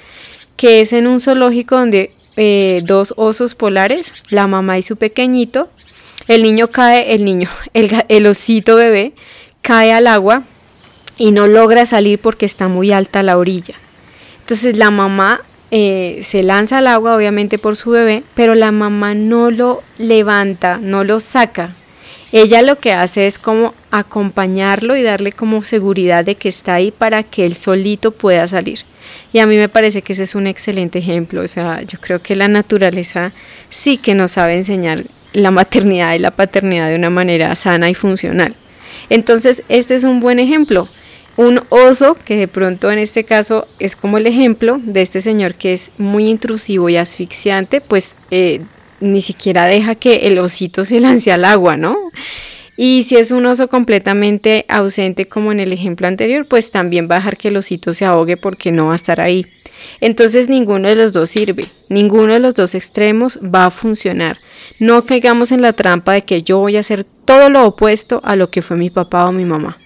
que 0.56 0.80
es 0.80 0.94
en 0.94 1.08
un 1.08 1.20
zoológico 1.20 1.76
donde 1.76 2.14
eh, 2.38 2.82
dos 2.86 3.14
osos 3.18 3.54
polares, 3.54 4.14
la 4.30 4.48
mamá 4.48 4.78
y 4.78 4.82
su 4.82 4.96
pequeñito. 4.96 5.70
El 6.30 6.44
niño 6.44 6.70
cae, 6.70 7.14
el 7.14 7.26
niño, 7.26 7.50
el, 7.74 8.28
osito 8.28 8.78
bebé 8.78 9.12
cae 9.62 9.92
al 9.92 10.08
agua 10.08 10.44
y 11.20 11.32
no 11.32 11.46
logra 11.46 11.86
salir 11.86 12.18
porque 12.18 12.48
está 12.48 12.68
muy 12.68 12.92
alta 12.92 13.22
la 13.22 13.38
orilla. 13.38 13.76
Entonces 14.40 14.78
la 14.78 14.90
mamá 14.90 15.42
eh, 15.70 16.22
se 16.24 16.42
lanza 16.42 16.80
al 16.80 16.88
agua, 16.88 17.16
obviamente 17.16 17.60
por 17.60 17.76
su 17.76 17.92
bebé, 17.92 18.24
pero 18.34 18.56
la 18.56 18.72
mamá 18.72 19.14
no 19.14 19.52
lo 19.52 19.84
levanta, 20.00 20.80
no 20.82 21.04
lo 21.04 21.20
saca. 21.20 21.76
Ella 22.32 22.62
lo 22.62 22.78
que 22.78 22.94
hace 22.94 23.28
es 23.28 23.38
como 23.38 23.74
acompañarlo 23.92 24.96
y 24.96 25.04
darle 25.04 25.32
como 25.32 25.62
seguridad 25.62 26.24
de 26.26 26.36
que 26.36 26.50
está 26.50 26.76
ahí 26.76 26.92
para 26.92 27.24
que 27.24 27.46
él 27.46 27.56
solito 27.56 28.12
pueda 28.12 28.48
salir. 28.48 28.80
Y 29.34 29.40
a 29.40 29.46
mí 29.46 29.58
me 29.58 29.70
parece 29.70 30.02
que 30.02 30.14
ese 30.14 30.24
es 30.24 30.36
un 30.36 30.48
excelente 30.48 31.00
ejemplo. 31.00 31.42
O 31.42 31.48
sea, 31.48 31.82
yo 31.82 32.00
creo 32.00 32.22
que 32.22 32.36
la 32.36 32.48
naturaleza 32.48 33.32
sí 33.70 33.98
que 33.98 34.16
nos 34.16 34.32
sabe 34.32 34.56
enseñar 34.56 35.04
la 35.34 35.52
maternidad 35.52 36.14
y 36.14 36.20
la 36.20 36.32
paternidad 36.32 36.90
de 36.90 36.96
una 36.96 37.10
manera 37.10 37.56
sana 37.56 37.90
y 37.90 37.96
funcional. 37.96 38.56
Entonces, 39.10 39.64
este 39.70 39.96
es 39.96 40.04
un 40.04 40.20
buen 40.20 40.40
ejemplo. 40.40 40.88
Un 41.40 41.62
oso, 41.70 42.18
que 42.26 42.36
de 42.36 42.50
pronto 42.50 42.92
en 42.92 43.00
este 43.00 43.24
caso 43.24 43.66
es 43.80 43.96
como 43.96 44.18
el 44.18 44.28
ejemplo 44.28 44.78
de 44.84 45.02
este 45.02 45.22
señor 45.22 45.56
que 45.56 45.72
es 45.72 45.90
muy 45.98 46.28
intrusivo 46.28 46.90
y 46.90 46.98
asfixiante, 46.98 47.80
pues 47.80 48.18
eh, 48.30 48.60
ni 49.00 49.22
siquiera 49.22 49.64
deja 49.64 49.96
que 49.96 50.28
el 50.28 50.38
osito 50.38 50.84
se 50.84 51.00
lance 51.00 51.32
al 51.32 51.46
agua, 51.46 51.78
¿no? 51.78 51.96
Y 52.76 53.04
si 53.04 53.16
es 53.16 53.32
un 53.32 53.46
oso 53.46 53.70
completamente 53.70 54.66
ausente 54.68 55.30
como 55.30 55.54
en 55.54 55.62
el 55.62 55.72
ejemplo 55.72 56.10
anterior, 56.10 56.46
pues 56.46 56.72
también 56.72 57.08
va 57.10 57.16
a 57.16 57.20
dejar 57.20 57.38
que 57.38 57.48
el 57.48 57.56
osito 57.56 57.94
se 57.94 58.04
ahogue 58.04 58.36
porque 58.36 58.74
no 58.74 58.88
va 58.88 58.92
a 58.92 58.98
estar 58.98 59.22
ahí. 59.22 59.46
Entonces 60.02 60.50
ninguno 60.50 60.90
de 60.90 60.96
los 60.96 61.14
dos 61.14 61.30
sirve, 61.30 61.68
ninguno 61.88 62.34
de 62.34 62.40
los 62.40 62.54
dos 62.54 62.76
extremos 62.76 63.40
va 63.40 63.68
a 63.68 63.72
funcionar. 63.72 64.40
No 64.78 65.06
caigamos 65.06 65.54
en 65.54 65.62
la 65.62 65.72
trampa 65.72 66.12
de 66.12 66.24
que 66.24 66.44
yo 66.44 66.58
voy 66.58 66.76
a 66.76 66.82
hacer 66.82 67.06
todo 67.24 67.50
lo 67.50 67.66
opuesto 67.66 68.20
a 68.26 68.36
lo 68.36 68.52
que 68.52 68.62
fue 68.62 68.76
mi 68.76 68.90
papá 68.90 69.26
o 69.26 69.32
mi 69.32 69.46
mamá. 69.46 69.78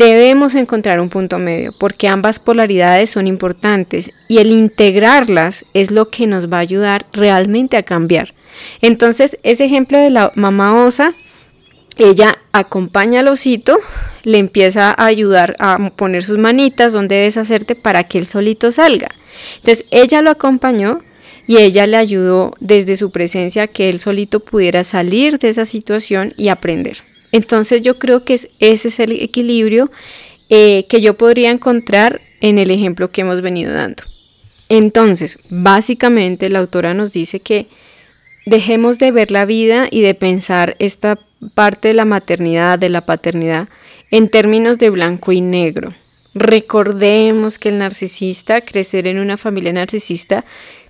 Debemos 0.00 0.54
encontrar 0.54 0.98
un 0.98 1.10
punto 1.10 1.38
medio 1.38 1.72
porque 1.72 2.08
ambas 2.08 2.40
polaridades 2.40 3.10
son 3.10 3.26
importantes 3.26 4.10
y 4.28 4.38
el 4.38 4.50
integrarlas 4.50 5.66
es 5.74 5.90
lo 5.90 6.08
que 6.08 6.26
nos 6.26 6.50
va 6.50 6.56
a 6.56 6.60
ayudar 6.60 7.04
realmente 7.12 7.76
a 7.76 7.82
cambiar. 7.82 8.32
Entonces, 8.80 9.36
ese 9.42 9.66
ejemplo 9.66 9.98
de 9.98 10.08
la 10.08 10.32
mamá 10.36 10.86
osa 10.86 11.12
ella 11.98 12.38
acompaña 12.52 13.20
al 13.20 13.28
osito, 13.28 13.78
le 14.22 14.38
empieza 14.38 14.90
a 14.90 15.04
ayudar 15.04 15.54
a 15.58 15.90
poner 15.96 16.24
sus 16.24 16.38
manitas 16.38 16.94
donde 16.94 17.16
debes 17.16 17.36
hacerte 17.36 17.74
para 17.74 18.04
que 18.04 18.16
él 18.16 18.26
solito 18.26 18.70
salga. 18.70 19.08
Entonces 19.56 19.84
ella 19.90 20.22
lo 20.22 20.30
acompañó 20.30 21.02
y 21.46 21.58
ella 21.58 21.86
le 21.86 21.98
ayudó 21.98 22.54
desde 22.58 22.96
su 22.96 23.10
presencia 23.10 23.66
que 23.66 23.90
él 23.90 23.98
solito 23.98 24.40
pudiera 24.40 24.82
salir 24.82 25.38
de 25.38 25.50
esa 25.50 25.66
situación 25.66 26.32
y 26.38 26.48
aprender. 26.48 27.09
Entonces 27.32 27.82
yo 27.82 27.98
creo 27.98 28.24
que 28.24 28.34
ese 28.34 28.88
es 28.88 29.00
el 29.00 29.12
equilibrio 29.22 29.90
eh, 30.48 30.86
que 30.88 31.00
yo 31.00 31.16
podría 31.16 31.50
encontrar 31.50 32.20
en 32.40 32.58
el 32.58 32.70
ejemplo 32.70 33.10
que 33.10 33.20
hemos 33.20 33.40
venido 33.40 33.72
dando. 33.72 34.02
Entonces, 34.68 35.38
básicamente 35.48 36.48
la 36.48 36.60
autora 36.60 36.94
nos 36.94 37.12
dice 37.12 37.40
que 37.40 37.66
dejemos 38.46 38.98
de 38.98 39.10
ver 39.10 39.30
la 39.30 39.44
vida 39.44 39.86
y 39.90 40.00
de 40.00 40.14
pensar 40.14 40.76
esta 40.78 41.18
parte 41.54 41.88
de 41.88 41.94
la 41.94 42.04
maternidad, 42.04 42.78
de 42.78 42.88
la 42.88 43.06
paternidad, 43.06 43.68
en 44.10 44.28
términos 44.28 44.78
de 44.78 44.90
blanco 44.90 45.32
y 45.32 45.40
negro. 45.40 45.94
Recordemos 46.34 47.58
que 47.58 47.70
el 47.70 47.78
narcisista, 47.78 48.60
crecer 48.60 49.06
en 49.06 49.18
una 49.18 49.36
familia 49.36 49.72
narcisista, 49.72 50.44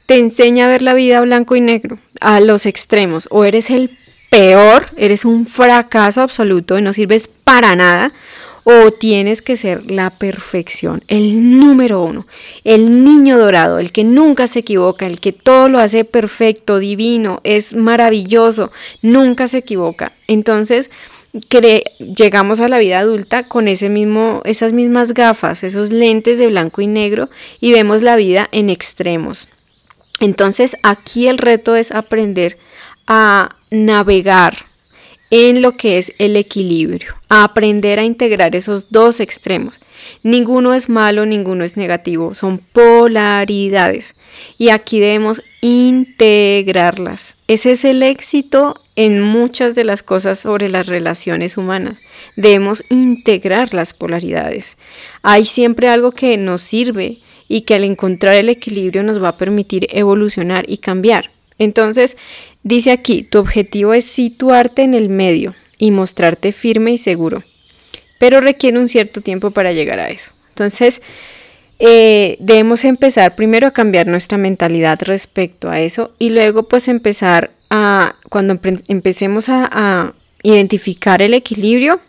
te 0.06 0.18
enseña 0.18 0.66
a 0.66 0.68
ver 0.68 0.82
la 0.82 0.94
vida 0.94 1.20
blanco 1.20 1.56
y 1.56 1.60
negro, 1.60 1.98
a 2.20 2.40
los 2.40 2.66
extremos. 2.66 3.28
O 3.30 3.44
eres 3.44 3.70
el 3.70 3.96
peor, 4.30 4.86
eres 4.96 5.26
un 5.26 5.46
fracaso 5.46 6.22
absoluto 6.22 6.78
y 6.78 6.82
no 6.82 6.94
sirves 6.94 7.28
para 7.44 7.76
nada, 7.76 8.12
o 8.64 8.90
tienes 8.90 9.42
que 9.42 9.56
ser 9.56 9.90
la 9.90 10.10
perfección, 10.10 11.02
el 11.08 11.58
número 11.58 12.02
uno, 12.02 12.26
el 12.64 13.04
niño 13.04 13.38
dorado, 13.38 13.78
el 13.78 13.90
que 13.90 14.04
nunca 14.04 14.46
se 14.46 14.60
equivoca, 14.60 15.06
el 15.06 15.20
que 15.20 15.32
todo 15.32 15.68
lo 15.68 15.78
hace 15.78 16.04
perfecto, 16.04 16.78
divino, 16.78 17.40
es 17.42 17.74
maravilloso, 17.74 18.70
nunca 19.02 19.48
se 19.48 19.58
equivoca. 19.58 20.12
Entonces, 20.28 20.90
llegamos 21.98 22.60
a 22.60 22.68
la 22.68 22.78
vida 22.78 22.98
adulta 22.98 23.48
con 23.48 23.66
ese 23.66 23.88
mismo, 23.88 24.42
esas 24.44 24.72
mismas 24.72 25.14
gafas, 25.14 25.64
esos 25.64 25.90
lentes 25.90 26.38
de 26.38 26.48
blanco 26.48 26.80
y 26.80 26.86
negro 26.86 27.30
y 27.60 27.72
vemos 27.72 28.02
la 28.02 28.16
vida 28.16 28.48
en 28.52 28.68
extremos. 28.68 29.48
Entonces, 30.20 30.76
aquí 30.82 31.28
el 31.28 31.38
reto 31.38 31.76
es 31.76 31.92
aprender 31.92 32.58
a 33.12 33.56
navegar 33.72 34.66
en 35.30 35.62
lo 35.62 35.72
que 35.72 35.98
es 35.98 36.12
el 36.18 36.36
equilibrio, 36.36 37.14
a 37.28 37.42
aprender 37.42 37.98
a 37.98 38.04
integrar 38.04 38.54
esos 38.54 38.92
dos 38.92 39.18
extremos. 39.18 39.80
Ninguno 40.22 40.74
es 40.74 40.88
malo, 40.88 41.26
ninguno 41.26 41.64
es 41.64 41.76
negativo, 41.76 42.34
son 42.34 42.58
polaridades 42.58 44.14
y 44.58 44.68
aquí 44.68 45.00
debemos 45.00 45.42
integrarlas. 45.60 47.36
Ese 47.48 47.72
es 47.72 47.84
el 47.84 48.04
éxito 48.04 48.76
en 48.94 49.20
muchas 49.20 49.74
de 49.74 49.82
las 49.82 50.04
cosas 50.04 50.38
sobre 50.38 50.68
las 50.68 50.86
relaciones 50.86 51.56
humanas. 51.56 52.00
Debemos 52.36 52.84
integrar 52.90 53.74
las 53.74 53.92
polaridades. 53.92 54.78
Hay 55.22 55.46
siempre 55.46 55.88
algo 55.88 56.12
que 56.12 56.36
nos 56.36 56.62
sirve 56.62 57.18
y 57.48 57.62
que 57.62 57.74
al 57.74 57.82
encontrar 57.82 58.36
el 58.36 58.48
equilibrio 58.48 59.02
nos 59.02 59.20
va 59.20 59.30
a 59.30 59.36
permitir 59.36 59.88
evolucionar 59.90 60.64
y 60.68 60.78
cambiar. 60.78 61.30
Entonces, 61.60 62.16
dice 62.62 62.90
aquí, 62.90 63.22
tu 63.22 63.38
objetivo 63.38 63.94
es 63.94 64.04
situarte 64.04 64.82
en 64.82 64.94
el 64.94 65.08
medio 65.08 65.54
y 65.78 65.90
mostrarte 65.90 66.52
firme 66.52 66.92
y 66.92 66.98
seguro, 66.98 67.42
pero 68.18 68.40
requiere 68.40 68.78
un 68.78 68.88
cierto 68.88 69.20
tiempo 69.20 69.50
para 69.50 69.72
llegar 69.72 69.98
a 69.98 70.10
eso. 70.10 70.32
Entonces, 70.50 71.00
eh, 71.82 72.36
debemos 72.40 72.84
empezar 72.84 73.34
primero 73.34 73.66
a 73.66 73.70
cambiar 73.70 74.06
nuestra 74.06 74.36
mentalidad 74.36 74.98
respecto 75.00 75.70
a 75.70 75.80
eso 75.80 76.12
y 76.18 76.28
luego 76.28 76.64
pues 76.64 76.88
empezar 76.88 77.52
a, 77.70 78.16
cuando 78.28 78.60
empecemos 78.88 79.48
a, 79.48 80.12
identificar 80.42 81.20
el 81.20 81.34
equilibrio, 81.34 82.00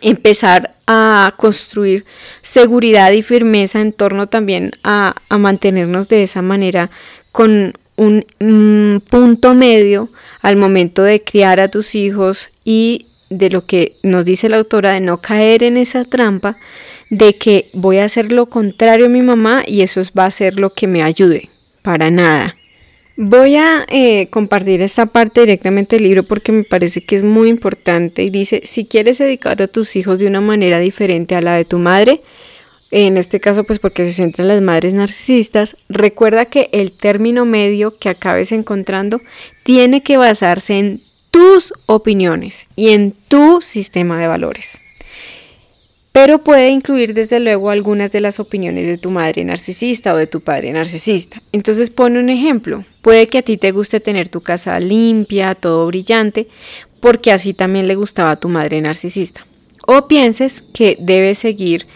empezar 0.00 0.74
a 0.88 1.32
construir 1.36 2.04
seguridad 2.42 3.12
y 3.12 3.22
firmeza 3.22 3.80
en 3.80 3.92
torno 3.92 4.26
también 4.26 4.72
a, 4.82 5.14
a 5.28 5.38
mantenernos 5.38 6.08
de 6.08 6.24
esa 6.24 6.42
manera 6.42 6.90
con 7.30 7.74
un, 8.02 9.02
punto 9.08 9.54
medio 9.54 10.10
al 10.40 10.56
momento 10.56 11.02
de 11.02 11.22
criar 11.22 11.60
a 11.60 11.68
tus 11.68 11.94
hijos 11.94 12.50
y 12.64 13.06
de 13.30 13.50
lo 13.50 13.66
que 13.66 13.96
nos 14.02 14.24
dice 14.24 14.48
la 14.48 14.58
autora 14.58 14.92
de 14.92 15.00
no 15.00 15.20
caer 15.20 15.62
en 15.62 15.76
esa 15.76 16.04
trampa 16.04 16.58
de 17.08 17.36
que 17.36 17.70
voy 17.72 17.98
a 17.98 18.04
hacer 18.04 18.32
lo 18.32 18.46
contrario 18.46 19.06
a 19.06 19.08
mi 19.08 19.22
mamá 19.22 19.62
y 19.66 19.82
eso 19.82 20.02
va 20.18 20.26
a 20.26 20.30
ser 20.30 20.58
lo 20.58 20.74
que 20.74 20.86
me 20.86 21.02
ayude. 21.02 21.48
Para 21.82 22.10
nada. 22.10 22.56
Voy 23.16 23.56
a 23.56 23.84
eh, 23.88 24.28
compartir 24.30 24.80
esta 24.82 25.06
parte 25.06 25.42
directamente 25.42 25.96
del 25.96 26.04
libro 26.04 26.22
porque 26.22 26.52
me 26.52 26.64
parece 26.64 27.04
que 27.04 27.16
es 27.16 27.22
muy 27.22 27.48
importante 27.48 28.22
y 28.22 28.30
dice, 28.30 28.62
si 28.64 28.84
quieres 28.86 29.20
educar 29.20 29.60
a 29.60 29.68
tus 29.68 29.96
hijos 29.96 30.18
de 30.18 30.26
una 30.26 30.40
manera 30.40 30.78
diferente 30.78 31.34
a 31.34 31.42
la 31.42 31.56
de 31.56 31.64
tu 31.64 31.78
madre, 31.78 32.22
en 32.92 33.16
este 33.16 33.40
caso 33.40 33.64
pues 33.64 33.80
porque 33.80 34.04
se 34.06 34.12
centra 34.12 34.44
en 34.44 34.48
las 34.48 34.62
madres 34.62 34.94
narcisistas, 34.94 35.76
recuerda 35.88 36.44
que 36.44 36.68
el 36.72 36.92
término 36.92 37.44
medio 37.44 37.98
que 37.98 38.08
acabes 38.08 38.52
encontrando 38.52 39.20
tiene 39.64 40.04
que 40.04 40.16
basarse 40.16 40.78
en 40.78 41.02
tus 41.32 41.72
opiniones 41.86 42.68
y 42.76 42.90
en 42.90 43.12
tu 43.28 43.60
sistema 43.60 44.20
de 44.20 44.28
valores 44.28 44.78
pero 46.12 46.44
puede 46.44 46.68
incluir 46.68 47.14
desde 47.14 47.40
luego 47.40 47.70
algunas 47.70 48.12
de 48.12 48.20
las 48.20 48.38
opiniones 48.38 48.86
de 48.86 48.98
tu 48.98 49.10
madre 49.10 49.44
narcisista 49.44 50.12
o 50.12 50.16
de 50.18 50.26
tu 50.26 50.42
padre 50.42 50.70
narcisista. 50.70 51.42
Entonces 51.52 51.90
pone 51.90 52.18
un 52.18 52.28
ejemplo. 52.28 52.84
Puede 53.00 53.26
que 53.26 53.38
a 53.38 53.42
ti 53.42 53.56
te 53.56 53.72
guste 53.72 53.98
tener 53.98 54.28
tu 54.28 54.42
casa 54.42 54.78
limpia, 54.78 55.54
todo 55.54 55.86
brillante, 55.86 56.48
porque 57.00 57.32
así 57.32 57.54
también 57.54 57.88
le 57.88 57.94
gustaba 57.94 58.32
a 58.32 58.40
tu 58.40 58.50
madre 58.50 58.80
narcisista. 58.82 59.46
O 59.86 60.06
pienses 60.06 60.62
que 60.74 60.98
debes 61.00 61.38
seguir 61.38 61.86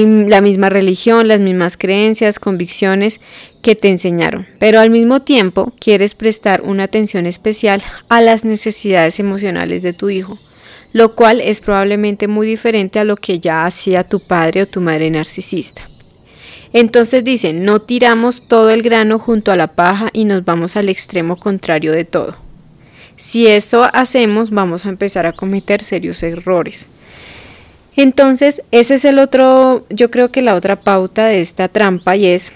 la 0.00 0.40
misma 0.40 0.68
religión, 0.68 1.28
las 1.28 1.40
mismas 1.40 1.76
creencias, 1.76 2.38
convicciones 2.38 3.20
que 3.62 3.74
te 3.74 3.88
enseñaron, 3.88 4.46
pero 4.58 4.80
al 4.80 4.90
mismo 4.90 5.20
tiempo 5.20 5.72
quieres 5.78 6.14
prestar 6.14 6.62
una 6.62 6.84
atención 6.84 7.26
especial 7.26 7.82
a 8.08 8.20
las 8.20 8.44
necesidades 8.44 9.20
emocionales 9.20 9.82
de 9.82 9.92
tu 9.92 10.10
hijo 10.10 10.38
lo 10.92 11.14
cual 11.14 11.40
es 11.40 11.60
probablemente 11.60 12.28
muy 12.28 12.46
diferente 12.46 12.98
a 12.98 13.04
lo 13.04 13.16
que 13.16 13.40
ya 13.40 13.66
hacía 13.66 14.04
tu 14.04 14.20
padre 14.20 14.62
o 14.62 14.68
tu 14.68 14.80
madre 14.80 15.10
narcisista. 15.10 15.88
Entonces 16.72 17.24
dicen, 17.24 17.64
no 17.64 17.80
tiramos 17.80 18.46
todo 18.46 18.70
el 18.70 18.82
grano 18.82 19.18
junto 19.18 19.52
a 19.52 19.56
la 19.56 19.74
paja 19.74 20.08
y 20.12 20.24
nos 20.24 20.44
vamos 20.44 20.76
al 20.76 20.88
extremo 20.88 21.36
contrario 21.36 21.92
de 21.92 22.04
todo. 22.04 22.36
Si 23.16 23.46
eso 23.46 23.88
hacemos, 23.92 24.50
vamos 24.50 24.86
a 24.86 24.88
empezar 24.88 25.26
a 25.26 25.32
cometer 25.32 25.82
serios 25.82 26.22
errores. 26.22 26.88
Entonces, 27.96 28.62
ese 28.70 28.94
es 28.94 29.04
el 29.04 29.18
otro, 29.18 29.84
yo 29.90 30.10
creo 30.10 30.30
que 30.30 30.42
la 30.42 30.54
otra 30.54 30.76
pauta 30.76 31.26
de 31.26 31.40
esta 31.40 31.68
trampa 31.68 32.16
y 32.16 32.26
es 32.26 32.52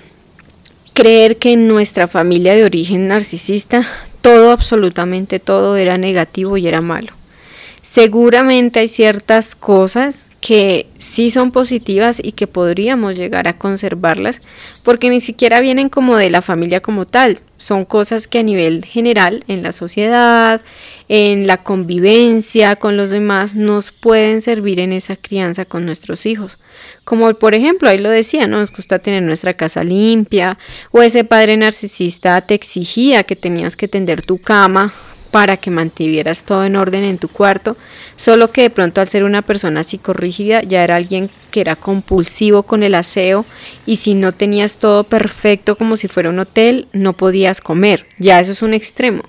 creer 0.95 1.37
que 1.37 1.53
en 1.53 1.69
nuestra 1.69 2.07
familia 2.07 2.55
de 2.55 2.65
origen 2.65 3.09
narcisista 3.09 3.87
todo, 4.23 4.51
absolutamente 4.51 5.39
todo 5.39 5.77
era 5.77 5.99
negativo 5.99 6.57
y 6.57 6.67
era 6.67 6.81
malo. 6.81 7.13
Seguramente 7.83 8.81
hay 8.81 8.89
ciertas 8.89 9.55
cosas 9.55 10.29
que 10.47 10.87
sí 11.01 11.33
son 11.33 11.51
positivas 11.51 12.21
y 12.23 12.31
que 12.31 12.47
podríamos 12.47 13.17
llegar 13.17 13.49
a 13.49 13.59
conservarlas 13.59 14.41
porque 14.85 15.11
ni 15.11 15.19
siquiera 15.19 15.59
vienen 15.59 15.89
como 15.89 16.17
de 16.17 16.31
la 16.31 16.41
familia 16.41 16.79
como 16.79 17.05
tal, 17.05 17.41
son 17.57 17.85
cosas 17.85 18.29
que 18.29 18.39
a 18.39 18.43
nivel 18.45 18.85
general 18.85 19.43
en 19.49 19.65
la 19.65 19.73
sociedad, 19.73 20.61
en 21.09 21.49
la 21.49 21.57
convivencia 21.65 22.77
con 22.77 22.97
los 22.97 23.11
demás 23.11 23.57
nos 23.57 23.91
pueden 23.91 24.41
servir 24.41 24.79
en 24.79 24.93
esa 24.93 25.17
crianza 25.17 25.65
con 25.65 25.85
nuestros 25.85 26.27
hijos. 26.27 26.59
Como 27.03 27.35
por 27.35 27.57
ejemplo, 27.57 27.89
ahí 27.89 27.99
lo 27.99 28.11
decía, 28.11 28.47
¿no? 28.47 28.61
nos 28.61 28.71
gusta 28.71 29.01
tener 29.01 29.25
nuestra 29.25 29.53
casa 29.53 29.83
limpia 29.83 30.59
o 30.93 31.03
ese 31.03 31.25
padre 31.25 31.57
narcisista 31.57 32.41
te 32.43 32.55
exigía 32.55 33.25
que 33.25 33.35
tenías 33.35 33.77
que 33.77 33.89
tender 33.89 34.23
tu 34.23 34.39
cama 34.39 34.93
para 35.37 35.59
que 35.59 35.71
mantuvieras 35.71 36.45
todo 36.45 36.65
en 36.65 36.77
orden 36.77 37.05
en 37.05 37.19
tu 37.19 37.29
cuarto, 37.29 37.77
solo 38.17 38.51
que 38.53 38.63
de 38.63 38.71
pronto 38.71 39.03
al 39.03 39.07
ser 39.07 39.23
una 39.23 39.43
persona 39.43 39.83
psicorrígida 39.83 40.63
ya 40.63 40.83
era 40.83 40.97
alguien 40.97 41.29
que 41.51 41.61
era 41.61 41.77
compulsivo 41.77 42.63
con 42.63 42.83
el 42.83 42.95
aseo 42.95 43.45
y 43.85 43.97
si 43.97 44.15
no 44.15 44.33
tenías 44.33 44.79
todo 44.79 45.05
perfecto 45.05 45.77
como 45.77 45.99
si 45.99 46.09
fuera 46.09 46.31
un 46.31 46.39
hotel, 46.39 46.89
no 46.95 47.13
podías 47.13 47.61
comer, 47.61 48.07
ya 48.17 48.41
eso 48.41 48.53
es 48.53 48.63
un 48.63 48.73
extremo. 48.73 49.25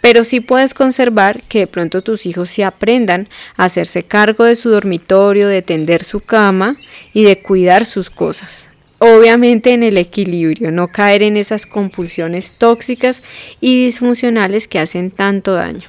Pero 0.00 0.24
sí 0.24 0.40
puedes 0.40 0.74
conservar 0.74 1.44
que 1.44 1.60
de 1.60 1.66
pronto 1.68 2.02
tus 2.02 2.26
hijos 2.26 2.50
se 2.50 2.64
aprendan 2.64 3.28
a 3.56 3.66
hacerse 3.66 4.02
cargo 4.02 4.42
de 4.42 4.56
su 4.56 4.68
dormitorio, 4.68 5.46
de 5.46 5.62
tender 5.62 6.02
su 6.02 6.18
cama 6.18 6.76
y 7.12 7.22
de 7.22 7.40
cuidar 7.40 7.84
sus 7.84 8.10
cosas 8.10 8.71
obviamente 9.02 9.72
en 9.72 9.82
el 9.82 9.98
equilibrio, 9.98 10.70
no 10.70 10.86
caer 10.86 11.24
en 11.24 11.36
esas 11.36 11.66
compulsiones 11.66 12.52
tóxicas 12.52 13.20
y 13.60 13.84
disfuncionales 13.84 14.68
que 14.68 14.78
hacen 14.78 15.10
tanto 15.10 15.54
daño. 15.54 15.88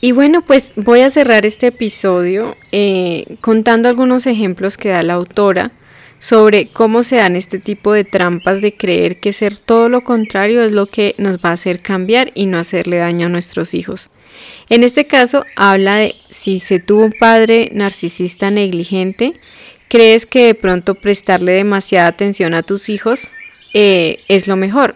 Y 0.00 0.10
bueno, 0.10 0.42
pues 0.42 0.72
voy 0.74 1.00
a 1.00 1.10
cerrar 1.10 1.46
este 1.46 1.68
episodio 1.68 2.56
eh, 2.72 3.26
contando 3.42 3.88
algunos 3.88 4.26
ejemplos 4.26 4.76
que 4.76 4.88
da 4.88 5.02
la 5.02 5.14
autora 5.14 5.70
sobre 6.18 6.68
cómo 6.68 7.04
se 7.04 7.16
dan 7.16 7.36
este 7.36 7.60
tipo 7.60 7.92
de 7.92 8.02
trampas 8.02 8.60
de 8.60 8.76
creer 8.76 9.20
que 9.20 9.32
ser 9.32 9.56
todo 9.56 9.88
lo 9.88 10.02
contrario 10.02 10.62
es 10.62 10.72
lo 10.72 10.86
que 10.86 11.14
nos 11.16 11.36
va 11.38 11.50
a 11.50 11.52
hacer 11.52 11.78
cambiar 11.78 12.32
y 12.34 12.46
no 12.46 12.58
hacerle 12.58 12.96
daño 12.96 13.26
a 13.26 13.30
nuestros 13.30 13.72
hijos. 13.72 14.10
En 14.68 14.82
este 14.82 15.06
caso 15.06 15.44
habla 15.54 15.96
de 15.96 16.16
si 16.28 16.58
se 16.58 16.80
tuvo 16.80 17.04
un 17.04 17.12
padre 17.12 17.70
narcisista 17.72 18.50
negligente, 18.50 19.32
crees 19.88 20.26
que 20.26 20.46
de 20.46 20.54
pronto 20.54 20.94
prestarle 20.94 21.52
demasiada 21.52 22.08
atención 22.08 22.54
a 22.54 22.62
tus 22.62 22.88
hijos 22.88 23.30
eh, 23.74 24.20
es 24.28 24.46
lo 24.48 24.56
mejor, 24.56 24.94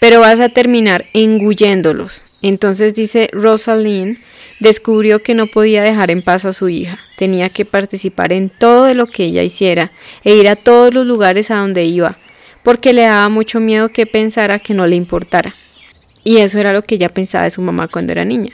pero 0.00 0.20
vas 0.20 0.40
a 0.40 0.48
terminar 0.48 1.04
engulléndolos. 1.12 2.22
Entonces 2.40 2.94
dice 2.94 3.28
Rosalind, 3.32 4.18
descubrió 4.60 5.22
que 5.22 5.34
no 5.34 5.48
podía 5.48 5.82
dejar 5.82 6.10
en 6.10 6.22
paz 6.22 6.44
a 6.44 6.52
su 6.52 6.68
hija, 6.68 6.98
tenía 7.16 7.48
que 7.48 7.64
participar 7.64 8.32
en 8.32 8.48
todo 8.48 8.92
lo 8.94 9.06
que 9.06 9.24
ella 9.24 9.42
hiciera 9.42 9.90
e 10.24 10.34
ir 10.34 10.48
a 10.48 10.56
todos 10.56 10.94
los 10.94 11.06
lugares 11.06 11.50
a 11.50 11.56
donde 11.56 11.84
iba, 11.84 12.18
porque 12.62 12.92
le 12.92 13.02
daba 13.02 13.28
mucho 13.28 13.60
miedo 13.60 13.88
que 13.88 14.06
pensara 14.06 14.58
que 14.58 14.74
no 14.74 14.86
le 14.86 14.96
importara. 14.96 15.54
Y 16.24 16.38
eso 16.38 16.58
era 16.58 16.72
lo 16.72 16.82
que 16.82 16.96
ella 16.96 17.08
pensaba 17.08 17.44
de 17.44 17.50
su 17.50 17.62
mamá 17.62 17.88
cuando 17.88 18.12
era 18.12 18.24
niña. 18.24 18.52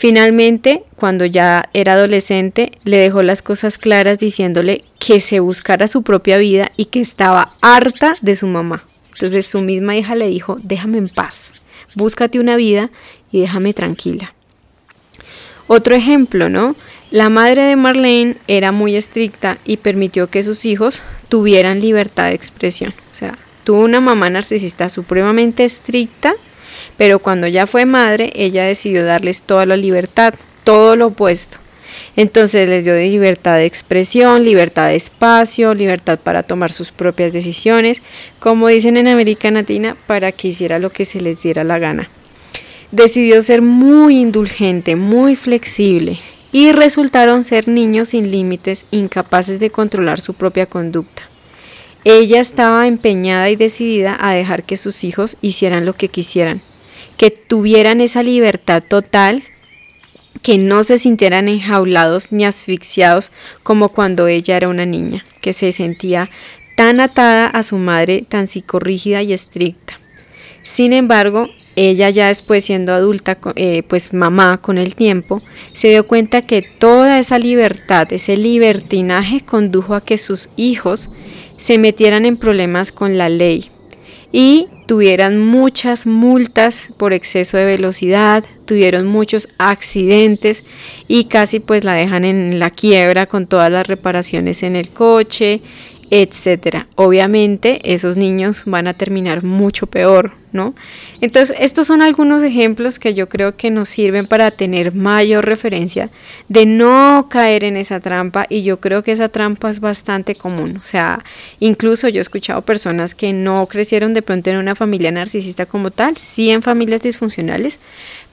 Finalmente, 0.00 0.84
cuando 0.96 1.26
ya 1.26 1.68
era 1.74 1.92
adolescente, 1.92 2.72
le 2.84 2.96
dejó 2.96 3.22
las 3.22 3.42
cosas 3.42 3.76
claras 3.76 4.18
diciéndole 4.18 4.82
que 4.98 5.20
se 5.20 5.40
buscara 5.40 5.88
su 5.88 6.02
propia 6.02 6.38
vida 6.38 6.72
y 6.78 6.86
que 6.86 7.02
estaba 7.02 7.52
harta 7.60 8.16
de 8.22 8.34
su 8.34 8.46
mamá. 8.46 8.82
Entonces 9.12 9.44
su 9.44 9.60
misma 9.60 9.98
hija 9.98 10.14
le 10.14 10.28
dijo, 10.28 10.56
déjame 10.62 10.96
en 10.96 11.10
paz, 11.10 11.52
búscate 11.94 12.40
una 12.40 12.56
vida 12.56 12.88
y 13.30 13.42
déjame 13.42 13.74
tranquila. 13.74 14.32
Otro 15.66 15.94
ejemplo, 15.94 16.48
¿no? 16.48 16.76
La 17.10 17.28
madre 17.28 17.60
de 17.64 17.76
Marlene 17.76 18.36
era 18.46 18.72
muy 18.72 18.96
estricta 18.96 19.58
y 19.66 19.76
permitió 19.76 20.30
que 20.30 20.42
sus 20.42 20.64
hijos 20.64 21.02
tuvieran 21.28 21.82
libertad 21.82 22.28
de 22.28 22.36
expresión. 22.36 22.94
O 23.12 23.14
sea, 23.14 23.36
tuvo 23.64 23.80
una 23.80 24.00
mamá 24.00 24.30
narcisista 24.30 24.88
supremamente 24.88 25.62
estricta 25.64 26.32
pero 27.00 27.18
cuando 27.18 27.46
ya 27.46 27.66
fue 27.66 27.86
madre, 27.86 28.30
ella 28.34 28.66
decidió 28.66 29.06
darles 29.06 29.42
toda 29.44 29.64
la 29.64 29.78
libertad, 29.78 30.34
todo 30.64 30.96
lo 30.96 31.06
opuesto. 31.06 31.56
Entonces 32.14 32.68
les 32.68 32.84
dio 32.84 32.94
libertad 32.94 33.56
de 33.56 33.64
expresión, 33.64 34.44
libertad 34.44 34.88
de 34.88 34.96
espacio, 34.96 35.72
libertad 35.72 36.18
para 36.18 36.42
tomar 36.42 36.70
sus 36.72 36.92
propias 36.92 37.32
decisiones, 37.32 38.02
como 38.38 38.68
dicen 38.68 38.98
en 38.98 39.08
América 39.08 39.50
Latina, 39.50 39.96
para 40.06 40.30
que 40.30 40.48
hiciera 40.48 40.78
lo 40.78 40.90
que 40.90 41.06
se 41.06 41.22
les 41.22 41.42
diera 41.42 41.64
la 41.64 41.78
gana. 41.78 42.10
Decidió 42.92 43.40
ser 43.40 43.62
muy 43.62 44.18
indulgente, 44.18 44.94
muy 44.94 45.36
flexible, 45.36 46.18
y 46.52 46.70
resultaron 46.72 47.44
ser 47.44 47.66
niños 47.66 48.08
sin 48.08 48.30
límites, 48.30 48.84
incapaces 48.90 49.58
de 49.58 49.70
controlar 49.70 50.20
su 50.20 50.34
propia 50.34 50.66
conducta. 50.66 51.22
Ella 52.04 52.40
estaba 52.40 52.86
empeñada 52.86 53.48
y 53.48 53.56
decidida 53.56 54.18
a 54.20 54.34
dejar 54.34 54.64
que 54.64 54.76
sus 54.76 55.02
hijos 55.02 55.38
hicieran 55.40 55.86
lo 55.86 55.94
que 55.94 56.08
quisieran, 56.08 56.60
que 57.20 57.30
tuvieran 57.30 58.00
esa 58.00 58.22
libertad 58.22 58.82
total, 58.82 59.42
que 60.40 60.56
no 60.56 60.82
se 60.84 60.96
sintieran 60.96 61.48
enjaulados 61.48 62.32
ni 62.32 62.46
asfixiados 62.46 63.30
como 63.62 63.90
cuando 63.90 64.26
ella 64.26 64.56
era 64.56 64.70
una 64.70 64.86
niña, 64.86 65.22
que 65.42 65.52
se 65.52 65.70
sentía 65.72 66.30
tan 66.78 66.98
atada 66.98 67.46
a 67.48 67.62
su 67.62 67.76
madre, 67.76 68.24
tan 68.26 68.46
psicorrígida 68.46 69.20
y 69.20 69.34
estricta. 69.34 70.00
Sin 70.64 70.94
embargo, 70.94 71.50
ella 71.76 72.08
ya 72.08 72.28
después 72.28 72.64
siendo 72.64 72.94
adulta, 72.94 73.36
eh, 73.54 73.82
pues 73.82 74.14
mamá 74.14 74.62
con 74.62 74.78
el 74.78 74.94
tiempo, 74.94 75.42
se 75.74 75.88
dio 75.88 76.06
cuenta 76.06 76.40
que 76.40 76.62
toda 76.62 77.18
esa 77.18 77.38
libertad, 77.38 78.10
ese 78.14 78.38
libertinaje 78.38 79.42
condujo 79.44 79.94
a 79.94 80.02
que 80.02 80.16
sus 80.16 80.48
hijos 80.56 81.10
se 81.58 81.76
metieran 81.76 82.24
en 82.24 82.38
problemas 82.38 82.92
con 82.92 83.18
la 83.18 83.28
ley. 83.28 83.70
Y 84.32 84.68
tuvieran 84.86 85.38
muchas 85.38 86.06
multas 86.06 86.88
por 86.96 87.12
exceso 87.12 87.56
de 87.56 87.64
velocidad, 87.64 88.44
tuvieron 88.64 89.06
muchos 89.06 89.48
accidentes 89.58 90.64
y 91.08 91.24
casi 91.24 91.60
pues 91.60 91.84
la 91.84 91.94
dejan 91.94 92.24
en 92.24 92.58
la 92.58 92.70
quiebra 92.70 93.26
con 93.26 93.46
todas 93.46 93.70
las 93.70 93.86
reparaciones 93.86 94.62
en 94.62 94.76
el 94.76 94.90
coche, 94.90 95.60
etcétera. 96.10 96.88
Obviamente 96.96 97.80
esos 97.94 98.16
niños 98.16 98.64
van 98.66 98.88
a 98.88 98.94
terminar 98.94 99.44
mucho 99.44 99.86
peor, 99.86 100.32
¿no? 100.52 100.74
Entonces, 101.20 101.56
estos 101.60 101.86
son 101.86 102.02
algunos 102.02 102.42
ejemplos 102.42 102.98
que 102.98 103.14
yo 103.14 103.28
creo 103.28 103.56
que 103.56 103.70
nos 103.70 103.88
sirven 103.88 104.26
para 104.26 104.50
tener 104.50 104.92
mayor 104.92 105.46
referencia 105.46 106.10
de 106.48 106.66
no 106.66 107.28
caer 107.30 107.62
en 107.62 107.76
esa 107.76 108.00
trampa 108.00 108.46
y 108.48 108.62
yo 108.62 108.80
creo 108.80 109.04
que 109.04 109.12
esa 109.12 109.28
trampa 109.28 109.70
es 109.70 109.78
bastante 109.78 110.34
común. 110.34 110.76
O 110.78 110.84
sea, 110.84 111.24
incluso 111.60 112.08
yo 112.08 112.18
he 112.18 112.22
escuchado 112.22 112.62
personas 112.62 113.14
que 113.14 113.32
no 113.32 113.66
crecieron 113.66 114.12
de 114.12 114.22
pronto 114.22 114.50
en 114.50 114.56
una 114.56 114.74
familia 114.74 115.12
narcisista 115.12 115.66
como 115.66 115.92
tal, 115.92 116.16
sí 116.16 116.50
en 116.50 116.62
familias 116.62 117.02
disfuncionales, 117.02 117.78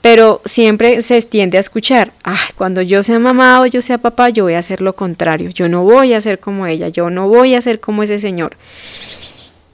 pero 0.02 0.42
siempre 0.46 1.02
se 1.02 1.22
tiende 1.22 1.58
a 1.58 1.62
escuchar, 1.62 2.14
ah, 2.24 2.40
cuando 2.56 2.82
yo 2.82 3.04
sea 3.04 3.20
mamá 3.20 3.62
o 3.62 3.66
yo 3.66 3.82
sea 3.82 3.98
papá, 3.98 4.30
yo 4.30 4.46
voy 4.46 4.54
a 4.54 4.60
hacer 4.60 4.82
lo 4.82 4.96
contrario, 4.96 5.50
yo 5.50 5.68
no 5.70 5.84
voy 5.84 6.14
a 6.14 6.22
ser 6.22 6.40
como 6.40 6.68
ella, 6.68 6.90
yo 6.90 7.10
no 7.10 7.28
voy 7.28 7.56
a 7.56 7.62
ser 7.62 7.80
como 7.80 8.04
ese 8.04 8.20
señor. 8.20 8.56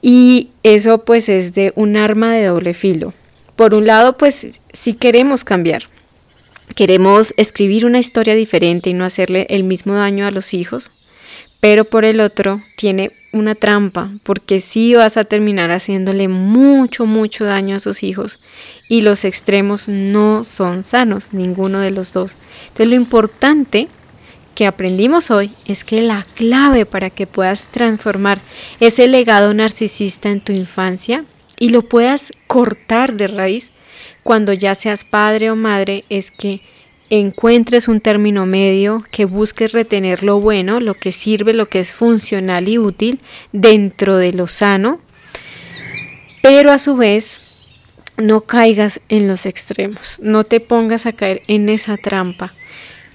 Y 0.02 0.50
eso 0.62 1.04
pues 1.04 1.28
es 1.28 1.54
de 1.54 1.72
un 1.76 1.96
arma 1.96 2.34
de 2.34 2.46
doble 2.46 2.74
filo. 2.74 3.14
Por 3.56 3.74
un 3.74 3.86
lado, 3.86 4.16
pues 4.16 4.46
si 4.72 4.94
queremos 4.94 5.44
cambiar, 5.44 5.84
queremos 6.74 7.32
escribir 7.36 7.86
una 7.86 8.00
historia 8.00 8.34
diferente 8.34 8.90
y 8.90 8.94
no 8.94 9.04
hacerle 9.04 9.46
el 9.48 9.64
mismo 9.64 9.94
daño 9.94 10.26
a 10.26 10.30
los 10.30 10.52
hijos, 10.54 10.90
pero 11.64 11.86
por 11.86 12.04
el 12.04 12.20
otro 12.20 12.60
tiene 12.76 13.12
una 13.32 13.54
trampa, 13.54 14.10
porque 14.22 14.60
sí 14.60 14.94
vas 14.94 15.16
a 15.16 15.24
terminar 15.24 15.70
haciéndole 15.70 16.28
mucho, 16.28 17.06
mucho 17.06 17.46
daño 17.46 17.76
a 17.76 17.80
sus 17.80 18.02
hijos 18.02 18.38
y 18.86 19.00
los 19.00 19.24
extremos 19.24 19.88
no 19.88 20.44
son 20.44 20.84
sanos, 20.84 21.32
ninguno 21.32 21.80
de 21.80 21.90
los 21.90 22.12
dos. 22.12 22.36
Entonces 22.64 22.88
lo 22.88 22.96
importante 22.96 23.88
que 24.54 24.66
aprendimos 24.66 25.30
hoy 25.30 25.52
es 25.64 25.84
que 25.84 26.02
la 26.02 26.26
clave 26.34 26.84
para 26.84 27.08
que 27.08 27.26
puedas 27.26 27.68
transformar 27.68 28.40
ese 28.78 29.08
legado 29.08 29.54
narcisista 29.54 30.28
en 30.28 30.42
tu 30.42 30.52
infancia 30.52 31.24
y 31.58 31.70
lo 31.70 31.80
puedas 31.80 32.30
cortar 32.46 33.14
de 33.14 33.28
raíz 33.28 33.72
cuando 34.22 34.52
ya 34.52 34.74
seas 34.74 35.04
padre 35.04 35.50
o 35.50 35.56
madre 35.56 36.04
es 36.10 36.30
que 36.30 36.60
encuentres 37.20 37.88
un 37.88 38.00
término 38.00 38.46
medio, 38.46 39.02
que 39.10 39.24
busques 39.24 39.72
retener 39.72 40.22
lo 40.22 40.40
bueno, 40.40 40.80
lo 40.80 40.94
que 40.94 41.12
sirve, 41.12 41.52
lo 41.52 41.68
que 41.68 41.80
es 41.80 41.92
funcional 41.92 42.68
y 42.68 42.78
útil 42.78 43.20
dentro 43.52 44.16
de 44.16 44.32
lo 44.32 44.46
sano, 44.46 45.00
pero 46.42 46.72
a 46.72 46.78
su 46.78 46.96
vez 46.96 47.40
no 48.16 48.42
caigas 48.42 49.00
en 49.08 49.28
los 49.28 49.46
extremos, 49.46 50.18
no 50.22 50.44
te 50.44 50.60
pongas 50.60 51.06
a 51.06 51.12
caer 51.12 51.40
en 51.48 51.68
esa 51.68 51.96
trampa. 51.96 52.54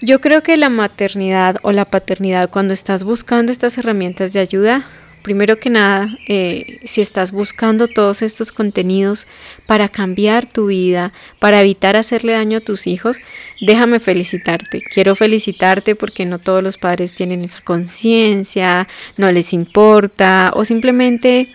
Yo 0.01 0.21
creo 0.21 0.41
que 0.43 0.55
la 0.57 0.69
maternidad 0.69 1.57
o 1.61 1.71
la 1.71 1.85
paternidad, 1.85 2.49
cuando 2.49 2.73
estás 2.73 3.03
buscando 3.03 3.51
estas 3.51 3.77
herramientas 3.77 4.31
de 4.33 4.39
ayuda, 4.39 4.85
Primero 5.23 5.59
que 5.59 5.69
nada, 5.69 6.17
eh, 6.27 6.79
si 6.85 7.01
estás 7.01 7.31
buscando 7.31 7.87
todos 7.87 8.21
estos 8.21 8.51
contenidos 8.51 9.27
para 9.67 9.89
cambiar 9.89 10.45
tu 10.45 10.67
vida, 10.67 11.11
para 11.39 11.59
evitar 11.61 11.97
hacerle 11.97 12.33
daño 12.33 12.59
a 12.59 12.61
tus 12.61 12.87
hijos, 12.87 13.17
déjame 13.59 13.99
felicitarte. 13.99 14.81
Quiero 14.81 15.15
felicitarte 15.15 15.95
porque 15.95 16.25
no 16.25 16.39
todos 16.39 16.63
los 16.63 16.77
padres 16.77 17.13
tienen 17.13 17.43
esa 17.43 17.59
conciencia, 17.61 18.87
no 19.17 19.31
les 19.31 19.51
importa 19.51 20.51
o 20.55 20.63
simplemente 20.63 21.49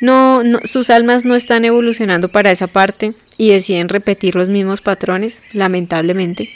no, 0.00 0.42
sus 0.64 0.90
almas 0.90 1.24
no 1.24 1.34
están 1.34 1.64
evolucionando 1.64 2.30
para 2.30 2.50
esa 2.50 2.66
parte 2.66 3.12
y 3.36 3.50
deciden 3.50 3.88
repetir 3.88 4.34
los 4.34 4.48
mismos 4.48 4.80
patrones, 4.80 5.42
lamentablemente. 5.52 6.50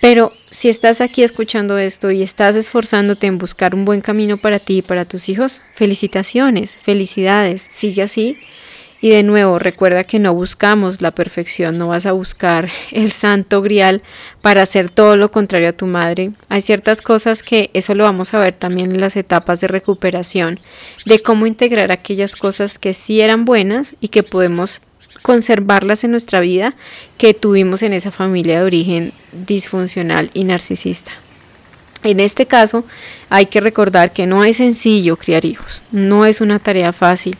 Pero 0.00 0.32
si 0.50 0.68
estás 0.68 1.00
aquí 1.00 1.22
escuchando 1.22 1.78
esto 1.78 2.10
y 2.10 2.22
estás 2.22 2.56
esforzándote 2.56 3.26
en 3.26 3.38
buscar 3.38 3.74
un 3.74 3.84
buen 3.84 4.00
camino 4.00 4.36
para 4.36 4.58
ti 4.58 4.78
y 4.78 4.82
para 4.82 5.04
tus 5.04 5.28
hijos, 5.28 5.62
felicitaciones, 5.72 6.76
felicidades, 6.76 7.66
sigue 7.70 8.02
así. 8.02 8.38
Y 9.00 9.10
de 9.10 9.22
nuevo, 9.22 9.58
recuerda 9.58 10.04
que 10.04 10.18
no 10.18 10.32
buscamos 10.32 11.02
la 11.02 11.10
perfección, 11.10 11.76
no 11.76 11.88
vas 11.88 12.06
a 12.06 12.12
buscar 12.12 12.70
el 12.92 13.12
santo 13.12 13.60
grial 13.60 14.02
para 14.40 14.62
hacer 14.62 14.88
todo 14.88 15.16
lo 15.16 15.30
contrario 15.30 15.68
a 15.68 15.74
tu 15.74 15.86
madre. 15.86 16.30
Hay 16.48 16.62
ciertas 16.62 17.02
cosas 17.02 17.42
que 17.42 17.70
eso 17.74 17.94
lo 17.94 18.04
vamos 18.04 18.32
a 18.32 18.38
ver 18.38 18.56
también 18.56 18.92
en 18.92 19.00
las 19.00 19.16
etapas 19.16 19.60
de 19.60 19.68
recuperación, 19.68 20.60
de 21.04 21.20
cómo 21.20 21.46
integrar 21.46 21.92
aquellas 21.92 22.36
cosas 22.36 22.78
que 22.78 22.94
sí 22.94 23.20
eran 23.20 23.44
buenas 23.44 23.96
y 24.00 24.08
que 24.08 24.22
podemos 24.22 24.80
conservarlas 25.22 26.04
en 26.04 26.10
nuestra 26.10 26.40
vida 26.40 26.74
que 27.18 27.34
tuvimos 27.34 27.82
en 27.82 27.92
esa 27.92 28.10
familia 28.10 28.58
de 28.58 28.64
origen 28.64 29.12
disfuncional 29.46 30.30
y 30.34 30.44
narcisista. 30.44 31.12
En 32.02 32.20
este 32.20 32.46
caso, 32.46 32.84
hay 33.30 33.46
que 33.46 33.60
recordar 33.60 34.12
que 34.12 34.26
no 34.26 34.44
es 34.44 34.58
sencillo 34.58 35.16
criar 35.16 35.44
hijos, 35.44 35.82
no 35.90 36.26
es 36.26 36.40
una 36.40 36.58
tarea 36.58 36.92
fácil, 36.92 37.36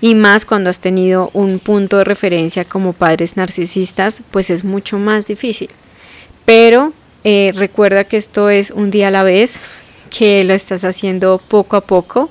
y 0.00 0.14
más 0.14 0.44
cuando 0.44 0.70
has 0.70 0.80
tenido 0.80 1.30
un 1.32 1.58
punto 1.58 1.98
de 1.98 2.04
referencia 2.04 2.64
como 2.64 2.92
padres 2.92 3.36
narcisistas, 3.36 4.22
pues 4.30 4.50
es 4.50 4.64
mucho 4.64 4.98
más 4.98 5.26
difícil. 5.26 5.70
Pero 6.44 6.92
eh, 7.24 7.52
recuerda 7.54 8.04
que 8.04 8.16
esto 8.16 8.50
es 8.50 8.70
un 8.70 8.90
día 8.90 9.08
a 9.08 9.10
la 9.10 9.22
vez, 9.22 9.60
que 10.10 10.42
lo 10.44 10.54
estás 10.54 10.84
haciendo 10.84 11.40
poco 11.48 11.76
a 11.76 11.82
poco 11.82 12.30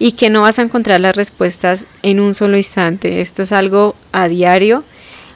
y 0.00 0.12
que 0.12 0.30
no 0.30 0.42
vas 0.42 0.58
a 0.58 0.62
encontrar 0.62 0.98
las 0.98 1.14
respuestas 1.14 1.84
en 2.02 2.20
un 2.20 2.34
solo 2.34 2.56
instante. 2.56 3.20
Esto 3.20 3.42
es 3.42 3.52
algo 3.52 3.94
a 4.12 4.28
diario 4.28 4.82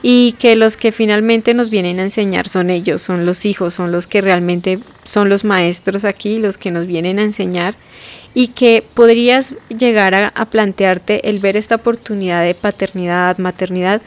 y 0.03 0.33
que 0.39 0.57
los 0.57 0.79
que 0.79 0.91
finalmente 0.91 1.53
nos 1.53 1.69
vienen 1.69 2.01
a 2.01 2.05
enseñar 2.05 2.49
son 2.49 2.71
ellos, 2.71 3.03
son 3.03 3.27
los 3.27 3.45
hijos, 3.45 3.75
son 3.75 3.93
los 3.93 4.07
que 4.07 4.23
realmente 4.23 4.79
son 5.05 5.29
los 5.29 5.45
maestros 5.45 6.07
aquí, 6.07 6.39
los 6.39 6.57
que 6.57 6.71
nos 6.71 6.87
vienen 6.87 7.19
a 7.19 7.25
enseñar 7.25 7.75
y 8.33 8.49
que 8.49 8.83
podrías 8.95 9.55
llegar 9.69 10.15
a, 10.15 10.29
a 10.29 10.47
plantearte 10.47 11.29
el 11.29 11.41
ver 11.41 11.59
esta 11.59 11.75
oportunidad 11.75 12.43
de 12.43 12.55
paternidad, 12.55 13.37
maternidad 13.37 14.01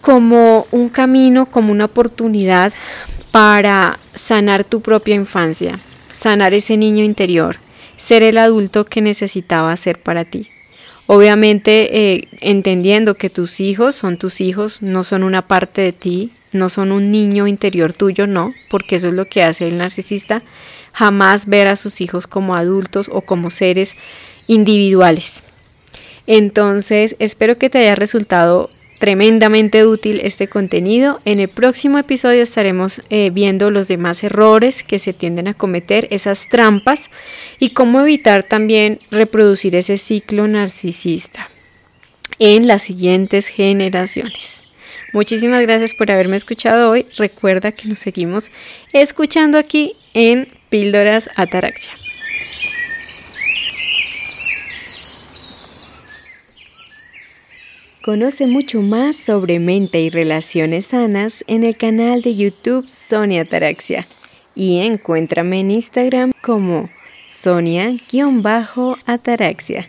como 0.00 0.66
un 0.72 0.88
camino, 0.88 1.46
como 1.46 1.70
una 1.70 1.84
oportunidad 1.84 2.72
para 3.30 4.00
sanar 4.14 4.64
tu 4.64 4.80
propia 4.80 5.14
infancia, 5.14 5.78
sanar 6.12 6.54
ese 6.54 6.76
niño 6.76 7.04
interior 7.04 7.58
ser 8.00 8.22
el 8.22 8.38
adulto 8.38 8.86
que 8.86 9.02
necesitaba 9.02 9.76
ser 9.76 10.00
para 10.00 10.24
ti. 10.24 10.48
Obviamente 11.06 12.14
eh, 12.14 12.28
entendiendo 12.40 13.14
que 13.14 13.30
tus 13.30 13.60
hijos 13.60 13.94
son 13.94 14.16
tus 14.16 14.40
hijos, 14.40 14.80
no 14.80 15.04
son 15.04 15.22
una 15.22 15.46
parte 15.46 15.82
de 15.82 15.92
ti, 15.92 16.32
no 16.52 16.68
son 16.68 16.92
un 16.92 17.10
niño 17.10 17.46
interior 17.46 17.92
tuyo, 17.92 18.26
no, 18.26 18.54
porque 18.70 18.96
eso 18.96 19.08
es 19.08 19.14
lo 19.14 19.26
que 19.26 19.42
hace 19.42 19.68
el 19.68 19.76
narcisista, 19.76 20.42
jamás 20.92 21.46
ver 21.46 21.68
a 21.68 21.76
sus 21.76 22.00
hijos 22.00 22.26
como 22.26 22.56
adultos 22.56 23.10
o 23.12 23.20
como 23.20 23.50
seres 23.50 23.96
individuales. 24.46 25.42
Entonces, 26.26 27.16
espero 27.18 27.58
que 27.58 27.70
te 27.70 27.78
haya 27.78 27.96
resultado 27.96 28.70
tremendamente 29.00 29.86
útil 29.86 30.20
este 30.22 30.48
contenido. 30.48 31.20
En 31.24 31.40
el 31.40 31.48
próximo 31.48 31.98
episodio 31.98 32.42
estaremos 32.42 33.00
eh, 33.08 33.30
viendo 33.30 33.70
los 33.70 33.88
demás 33.88 34.22
errores 34.22 34.84
que 34.84 34.98
se 34.98 35.14
tienden 35.14 35.48
a 35.48 35.54
cometer, 35.54 36.06
esas 36.10 36.48
trampas 36.48 37.10
y 37.58 37.70
cómo 37.70 38.00
evitar 38.02 38.44
también 38.44 38.98
reproducir 39.10 39.74
ese 39.74 39.96
ciclo 39.96 40.46
narcisista 40.46 41.50
en 42.38 42.68
las 42.68 42.82
siguientes 42.82 43.48
generaciones. 43.48 44.74
Muchísimas 45.14 45.62
gracias 45.62 45.94
por 45.94 46.10
haberme 46.12 46.36
escuchado 46.36 46.90
hoy. 46.90 47.06
Recuerda 47.16 47.72
que 47.72 47.88
nos 47.88 47.98
seguimos 47.98 48.50
escuchando 48.92 49.58
aquí 49.58 49.96
en 50.12 50.46
Píldoras 50.68 51.30
Ataraxia. 51.36 51.92
Conoce 58.10 58.48
mucho 58.48 58.82
más 58.82 59.14
sobre 59.14 59.60
mente 59.60 60.00
y 60.00 60.10
relaciones 60.10 60.86
sanas 60.86 61.44
en 61.46 61.62
el 61.62 61.76
canal 61.76 62.22
de 62.22 62.34
YouTube 62.34 62.88
Sonia 62.88 63.42
Ataraxia 63.42 64.04
y 64.52 64.80
encuéntrame 64.80 65.60
en 65.60 65.70
Instagram 65.70 66.32
como 66.42 66.90
Sonia-Ataraxia. 67.28 69.88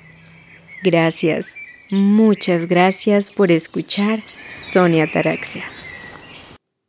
Gracias, 0.84 1.56
muchas 1.90 2.68
gracias 2.68 3.32
por 3.32 3.52
escuchar 3.52 4.20
Sonia 4.48 5.06
Ataraxia. 5.06 5.64